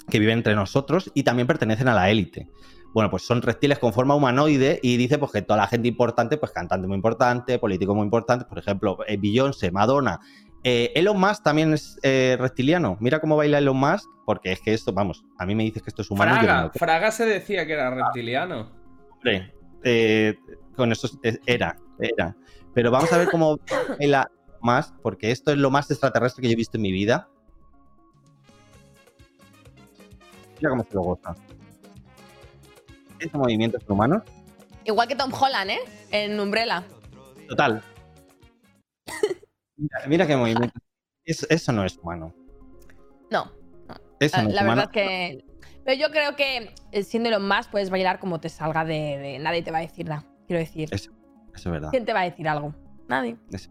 [0.09, 2.48] que viven entre nosotros y también pertenecen a la élite.
[2.94, 6.38] Bueno, pues son reptiles con forma humanoide y dice pues que toda la gente importante,
[6.38, 10.20] pues cantante muy importante, político muy importante, por ejemplo, eh, Beyoncé, Madonna.
[10.64, 12.96] Eh, Elon Musk también es eh, reptiliano.
[13.00, 15.90] Mira cómo baila Elon Musk, porque es que esto, vamos, a mí me dices que
[15.90, 16.34] esto es humano.
[16.36, 16.70] no Fraga.
[16.74, 18.72] Fraga se decía que era reptiliano.
[19.12, 19.52] Hombre,
[19.84, 20.34] eh,
[20.74, 22.34] con eso es- era, era.
[22.74, 23.59] Pero vamos a ver cómo
[23.98, 24.30] baila
[24.62, 27.28] más, porque esto es lo más extraterrestre que yo he visto en mi vida.
[30.66, 31.34] Mira cómo se lo goza.
[33.20, 34.24] Este movimiento es humano.
[34.84, 35.78] Igual que Tom Holland, ¿eh?
[36.10, 36.82] En Umbrella.
[37.48, 37.82] Total.
[39.76, 40.78] Mira, mira qué movimiento.
[41.24, 42.34] Es- eso no es humano.
[43.30, 43.52] No.
[44.18, 44.76] Eso La, no es la humano.
[44.82, 45.44] verdad es que.
[45.84, 49.38] Pero yo creo que eh, siendo lo más puedes bailar como te salga de, de-
[49.38, 50.24] Nadie te va a decir nada.
[50.48, 50.88] Quiero decir.
[50.92, 51.10] Eso,
[51.54, 51.90] eso es verdad.
[51.90, 52.74] ¿Quién te va a decir algo?
[53.06, 53.36] Nadie.
[53.52, 53.70] Eso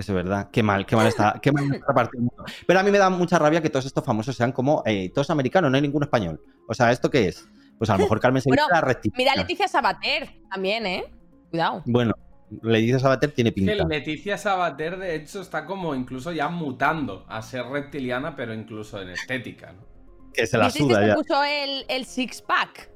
[0.00, 0.48] es verdad.
[0.52, 2.44] Qué mal, qué mal está, qué mal está repartido el mundo.
[2.66, 5.30] Pero a mí me da mucha rabia que todos estos famosos sean como eh, todos
[5.30, 6.40] americanos, no hay ningún español.
[6.68, 7.48] O sea, ¿esto qué es?
[7.78, 9.18] Pues a lo mejor Carmen Sevilla Bueno, era reptiliana.
[9.18, 11.04] Mira Leticia Sabater también, ¿eh?
[11.50, 11.82] Cuidado.
[11.86, 12.14] Bueno,
[12.62, 13.84] Leticia Sabater tiene Que pinta.
[13.86, 19.10] Leticia Sabater, de hecho, está como incluso ya mutando a ser reptiliana, pero incluso en
[19.10, 19.86] estética, ¿no?
[20.32, 21.14] Que se la ¿Viste que suda se ya.
[21.14, 22.90] puso el, el six pack?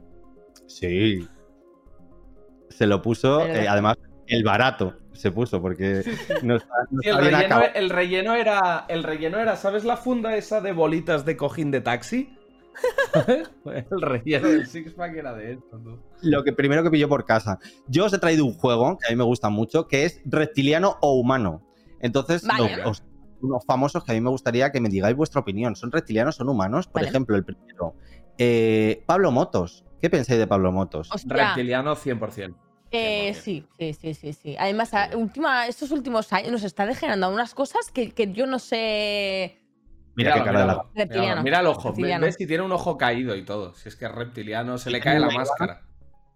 [0.67, 1.27] Sí.
[2.69, 3.97] Se lo puso, eh, además,
[4.27, 6.03] el barato se puso, porque
[6.43, 7.73] no está, no Sí, está el, bien relleno, acabado.
[7.75, 8.85] el relleno era.
[8.89, 12.37] El relleno era, ¿sabes la funda esa de bolitas de cojín de taxi?
[13.65, 15.99] el relleno del six pack era de esto, ¿no?
[16.23, 17.59] Lo que primero que pilló por casa.
[17.87, 20.97] Yo os he traído un juego que a mí me gusta mucho, que es reptiliano
[21.01, 21.63] o humano.
[22.01, 22.77] Entonces, Vale.
[22.79, 23.05] lo- os-
[23.41, 25.77] unos famosos que a mí me gustaría que me digáis vuestra opinión.
[25.77, 26.87] ¿Son reptilianos, son humanos?
[26.87, 27.09] Por Vale.
[27.09, 27.95] ejemplo, el primero.
[28.39, 29.85] eh, Pablo Motos.
[30.01, 31.09] ¿Qué pensáis de Pablo Motos?
[31.13, 31.33] Hostia.
[31.49, 32.57] Reptiliano 100%.
[32.97, 33.35] Eh, 100%.
[33.43, 34.57] sí, sí, sí, sí, sí.
[34.59, 38.59] Además, a- última, estos últimos años nos está degenerando unas cosas que, que yo no
[38.59, 39.59] sé.
[40.17, 40.73] Mira qué Míralo, cara de la...
[40.75, 41.27] míralo, Reptiliano.
[41.27, 41.43] míralo.
[41.43, 41.89] Mira el ojo.
[41.89, 42.27] Reptiliano.
[42.27, 43.75] ¿Ves si tiene un ojo caído y todo?
[43.75, 45.83] Si es que es reptiliano, se le cae la máscara.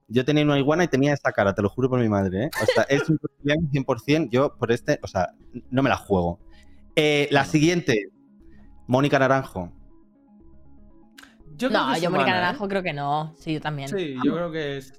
[0.09, 2.51] Yo tenía una iguana y tenía esta cara, te lo juro por mi madre, ¿eh?
[2.63, 4.31] O sea, es un reptiliano 100%.
[4.31, 5.29] Yo por este, o sea,
[5.71, 6.41] no me la juego.
[6.97, 8.09] Eh, la siguiente.
[8.87, 9.71] Mónica Naranjo.
[11.57, 12.35] Yo creo no, que yo, Mónica ¿eh?
[12.35, 13.35] Naranjo, creo que no.
[13.37, 13.89] Sí, yo también.
[13.89, 14.95] Sí, yo creo que es.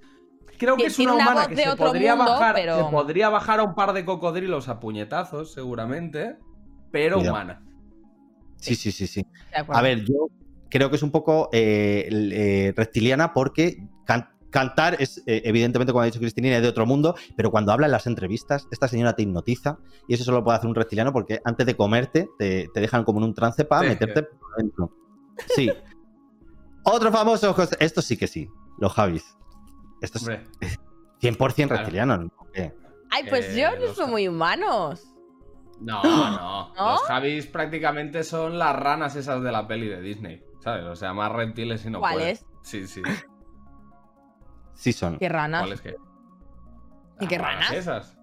[0.60, 2.54] Creo que es una una humana que de se podría mundo, bajar.
[2.56, 6.38] pero- Se podría bajar a un par de cocodrilos a puñetazos, seguramente.
[6.92, 7.34] Pero Cuidado.
[7.36, 7.64] humana.
[8.58, 9.26] Sí, sí, sí, sí.
[9.70, 10.28] A ver, yo
[10.70, 16.02] creo que es un poco eh, eh, reptiliana porque can- cantar es, eh, evidentemente, como
[16.02, 19.14] ha dicho Cristina, es de otro mundo, pero cuando habla en las entrevistas, esta señora
[19.16, 22.80] te hipnotiza y eso solo puede hacer un reptiliano porque antes de comerte te, te
[22.82, 24.92] dejan como en un trance para Sí, meterte por dentro.
[25.56, 25.72] Sí.
[26.84, 28.50] Otro famoso, José- esto sí que sí,
[28.80, 29.24] los Javis.
[30.02, 30.44] Esto es Hombre,
[31.22, 31.82] 100% Claro.
[31.84, 32.18] reptiliano.
[32.18, 32.32] ¿no?
[32.54, 32.74] ¿Qué?
[33.10, 35.04] Ay, pues eh, yo no los- son muy humanos.
[35.82, 36.92] no, no, ¿No?
[36.92, 40.44] Los Javis prácticamente son las ranas esas de la peli de Disney.
[40.62, 40.84] ¿Sabes?
[40.86, 42.46] O sea, más reptiles y no ¿Cuáles?
[42.64, 43.02] Sí, sí.
[44.74, 45.18] Sí son.
[45.18, 45.62] Qué ranas.
[45.62, 45.96] ¿Cuáles que?
[47.22, 47.72] ¿Y qué Las ranas?
[47.72, 48.18] esas.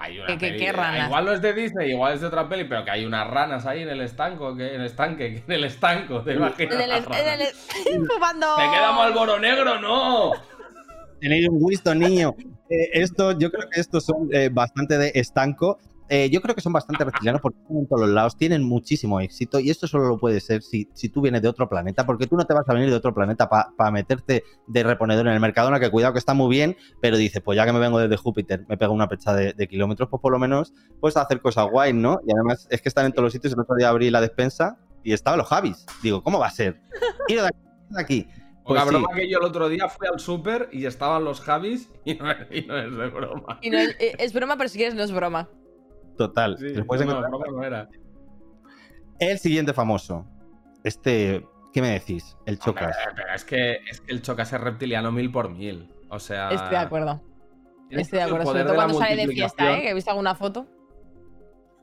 [0.00, 1.06] Hay una ¿Qué- qué- peli- qué ranas?
[1.08, 3.66] Igual no es de Disney, igual es de otra peli, pero que hay unas ranas
[3.66, 6.74] ahí en el estanco, que en el estanque, que en el estanco, te imaginas.
[6.74, 8.56] En el, en el- fumando.
[8.58, 10.32] ¡Me queda Malboro Negro, no!
[11.20, 12.34] Tenéis un Winston, niño.
[12.70, 15.78] Eh, esto, yo creo que estos son eh, bastante de estanco.
[16.08, 19.20] Eh, yo creo que son bastante reptilianos porque están en todos los lados, tienen muchísimo
[19.20, 22.26] éxito y esto solo lo puede ser si, si tú vienes de otro planeta, porque
[22.26, 25.40] tú no te vas a venir de otro planeta para meterte de reponedor en el
[25.40, 28.16] Mercadona, que cuidado que está muy bien, pero dice, pues ya que me vengo desde
[28.16, 31.68] Júpiter, me pego una pecha de, de kilómetros, pues por lo menos puedes hacer cosas
[31.70, 32.20] guay, ¿no?
[32.26, 34.78] Y además es que están en todos los sitios, el otro día abrí la despensa
[35.04, 35.84] y estaban los Javis.
[36.02, 36.80] Digo, ¿cómo va a ser?
[37.28, 37.50] Ir de
[38.00, 38.26] aquí,
[38.64, 38.88] Pues la sí.
[38.90, 42.26] broma que yo el otro día fui al súper y estaban los Javis y no,
[42.50, 43.58] y no es de broma.
[43.62, 45.48] Y no es, eh, es broma, pero si quieres no es broma.
[46.18, 46.58] Total.
[46.58, 47.88] Sí, Te lo puedes no, no, encontrar broma no era.
[49.20, 50.26] El siguiente famoso.
[50.84, 52.36] Este, ¿qué me decís?
[52.44, 52.96] El Chocas.
[53.06, 55.90] Hombre, pero es que, es que el Chocas es reptiliano mil por mil.
[56.10, 56.50] O sea.
[56.50, 57.22] Estoy de acuerdo.
[57.90, 58.46] Estoy de acuerdo.
[58.46, 59.78] Sobre todo cuando sale de fiesta.
[59.78, 59.82] ¿eh?
[59.82, 60.66] Que he visto alguna foto.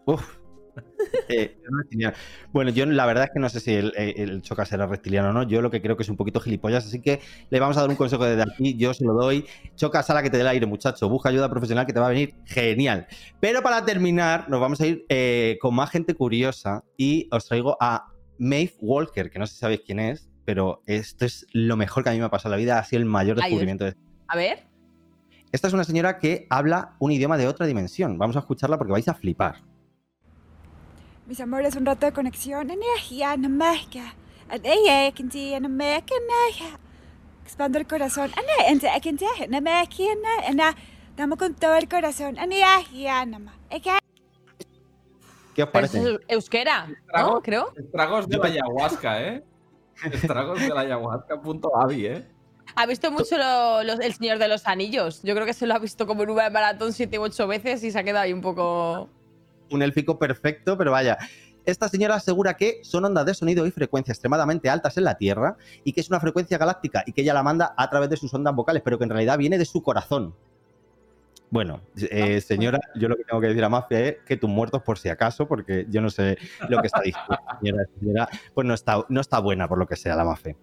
[0.05, 0.38] Uf,
[1.30, 1.57] Eh.
[2.51, 5.34] Bueno, yo la verdad es que no sé si el, el Chocas era reptiliano o
[5.34, 5.43] no.
[5.43, 7.89] Yo lo que creo que es un poquito gilipollas, así que le vamos a dar
[7.89, 8.76] un consejo desde aquí.
[8.76, 9.45] Yo se lo doy.
[9.76, 11.09] Chocas a la que te dé el aire, muchacho.
[11.09, 13.07] Busca ayuda profesional que te va a venir genial.
[13.39, 17.78] Pero para terminar, nos vamos a ir eh, con más gente curiosa y os traigo
[17.80, 18.07] a
[18.38, 22.09] Maeve Walker, que no sé si sabéis quién es, pero esto es lo mejor que
[22.09, 22.80] a mí me ha pasado en la vida.
[22.80, 23.95] Ha sido el mayor Ay, descubrimiento de
[24.28, 24.67] A ver.
[25.51, 28.17] esta es una señora que habla un idioma de otra dimensión.
[28.17, 29.74] Vamos a escucharla porque vais a flipar.
[31.28, 32.69] Mis amores, un rato de conexión.
[32.69, 34.13] Energía, namarca.
[34.49, 36.80] Anaye, kinti, anamarca, naya.
[37.43, 38.32] Expando el corazón.
[38.38, 40.76] Ana, ente, akente, namarca, na, ana.
[41.17, 42.38] Damos con todo el corazón.
[42.38, 43.55] Energía, nama.
[43.69, 43.99] Eka.
[45.55, 45.99] ¿Qué os parece?
[45.99, 46.93] es euskera, ¿no?
[46.93, 47.73] Estragos, Creo.
[47.78, 49.43] estragos de la ayahuasca, ¿eh?
[50.11, 51.41] Estragos de la ayahuasca.
[51.41, 52.28] Punto Avi, ¿eh?
[52.76, 55.21] Ha visto mucho lo- los- El Señor de los Anillos.
[55.23, 57.82] Yo creo que se lo ha visto como en una maratón siete u ocho veces
[57.84, 59.07] y se ha quedado ahí un poco.
[59.72, 61.18] Un élfico perfecto, pero vaya.
[61.66, 65.57] Esta señora asegura que son ondas de sonido y frecuencia extremadamente altas en la Tierra
[65.84, 68.34] y que es una frecuencia galáctica y que ella la manda a través de sus
[68.34, 70.36] ondas vocales, pero que en realidad viene de su corazón.
[71.49, 74.82] Bueno, eh, señora, yo lo que tengo que decir a Mafia es que tus muertos
[74.84, 76.38] por si acaso, porque yo no sé
[76.70, 77.38] lo que está diciendo.
[77.61, 80.55] Señora, señora, pues no está, no está buena por lo que sea la Mafia.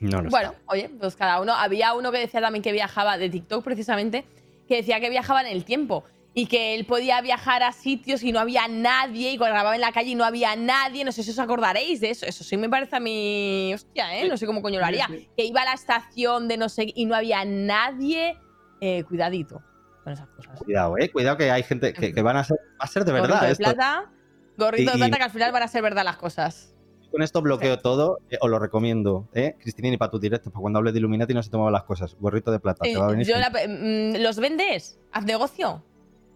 [0.00, 1.54] No lo Bueno, oye, pues cada uno.
[1.54, 4.24] Había uno que decía también que viajaba de TikTok precisamente,
[4.68, 8.30] que decía que viajaba en el tiempo y que él podía viajar a sitios y
[8.32, 11.04] no había nadie y cuando grababa en la calle y no había nadie.
[11.04, 12.24] No sé si os acordaréis de eso.
[12.26, 13.72] Eso sí me parece a mí.
[13.74, 14.28] Hostia, ¿eh?
[14.28, 15.08] No sé cómo coño lo haría.
[15.36, 18.38] Que iba a la estación de no sé y no había nadie.
[18.80, 19.60] Eh, cuidadito
[20.04, 20.58] con esas cosas.
[20.62, 21.10] Cuidado, eh.
[21.10, 23.46] Cuidado que hay gente que, que van a ser, va a ser de Gorrito verdad.
[23.46, 23.64] de esto.
[23.64, 24.10] plata.
[24.56, 26.74] Gorrito de Y- plata que al final van a ser verdad las cosas.
[27.10, 29.56] Con esto bloqueo todo, eh, os lo recomiendo, ¿eh?
[29.60, 32.16] Cristinini, para tus directos, para cuando hables de Illuminati no se tomaban las cosas.
[32.20, 33.26] Gorrito de plata, Eh, te va a venir.
[33.26, 35.00] yo la- mm, ¿Los vendes?
[35.10, 35.84] ¿Haz negocio?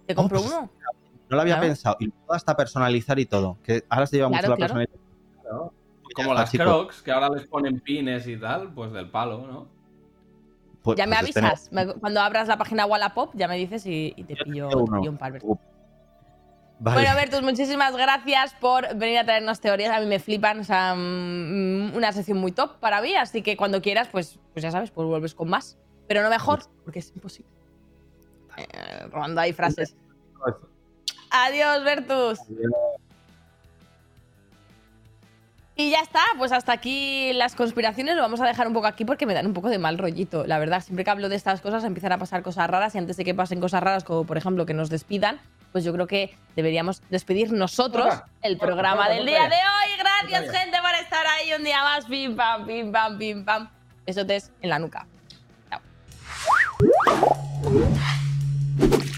[0.07, 0.71] ¿Te compro pues, uno?
[1.31, 1.69] No lo había claro.
[1.69, 1.97] pensado.
[2.01, 3.57] Y luego hasta personalizar y todo.
[3.63, 4.75] Que ahora se lleva Claro, mucho la claro.
[4.75, 5.71] personalización.
[6.15, 6.67] Como está, las chicos.
[6.67, 9.69] crocs, que ahora les ponen pines y tal, pues del palo, ¿no?
[10.83, 11.73] Pues- Ya me pues avisas.
[11.73, 15.01] Me- Cuando abras la página Wallapop, ya me dices y, y te pillo, te uno.
[15.01, 15.33] pillo un par.
[16.81, 17.01] Vale.
[17.01, 19.97] Bueno, Bertus, muchísimas gracias por venir a traernos teorías.
[19.97, 20.61] A mí me flipan.
[20.61, 23.15] O sea, mm, una sección muy top para mí.
[23.17, 25.79] Así que cuando quieras, pues, pues ya sabes, pues vuelves con más.
[26.07, 27.51] Pero no mejor, porque es imposible.
[28.59, 28.65] Eh,
[29.11, 29.95] robando ahí frases.
[31.31, 32.39] Adiós, Bertus.
[35.77, 38.15] Y ya está, pues hasta aquí las conspiraciones.
[38.15, 40.47] Lo vamos a dejar un poco aquí porque me dan un poco de mal rollito.
[40.47, 43.17] La verdad, siempre que hablo de estas cosas empiezan a pasar cosas raras y antes
[43.17, 45.41] de que pasen cosas raras, como por ejemplo que nos despidan,
[45.73, 49.99] pues yo creo que deberíamos despedir nosotros el programa del día de hoy.
[49.99, 52.05] Gracias, gente, por estar ahí un día más.
[52.05, 53.69] Pim, pam, pim, pam, pim, pam.
[54.07, 55.09] Besotes en la nuca.
[55.69, 55.81] Chao.
[58.79, 59.14] you.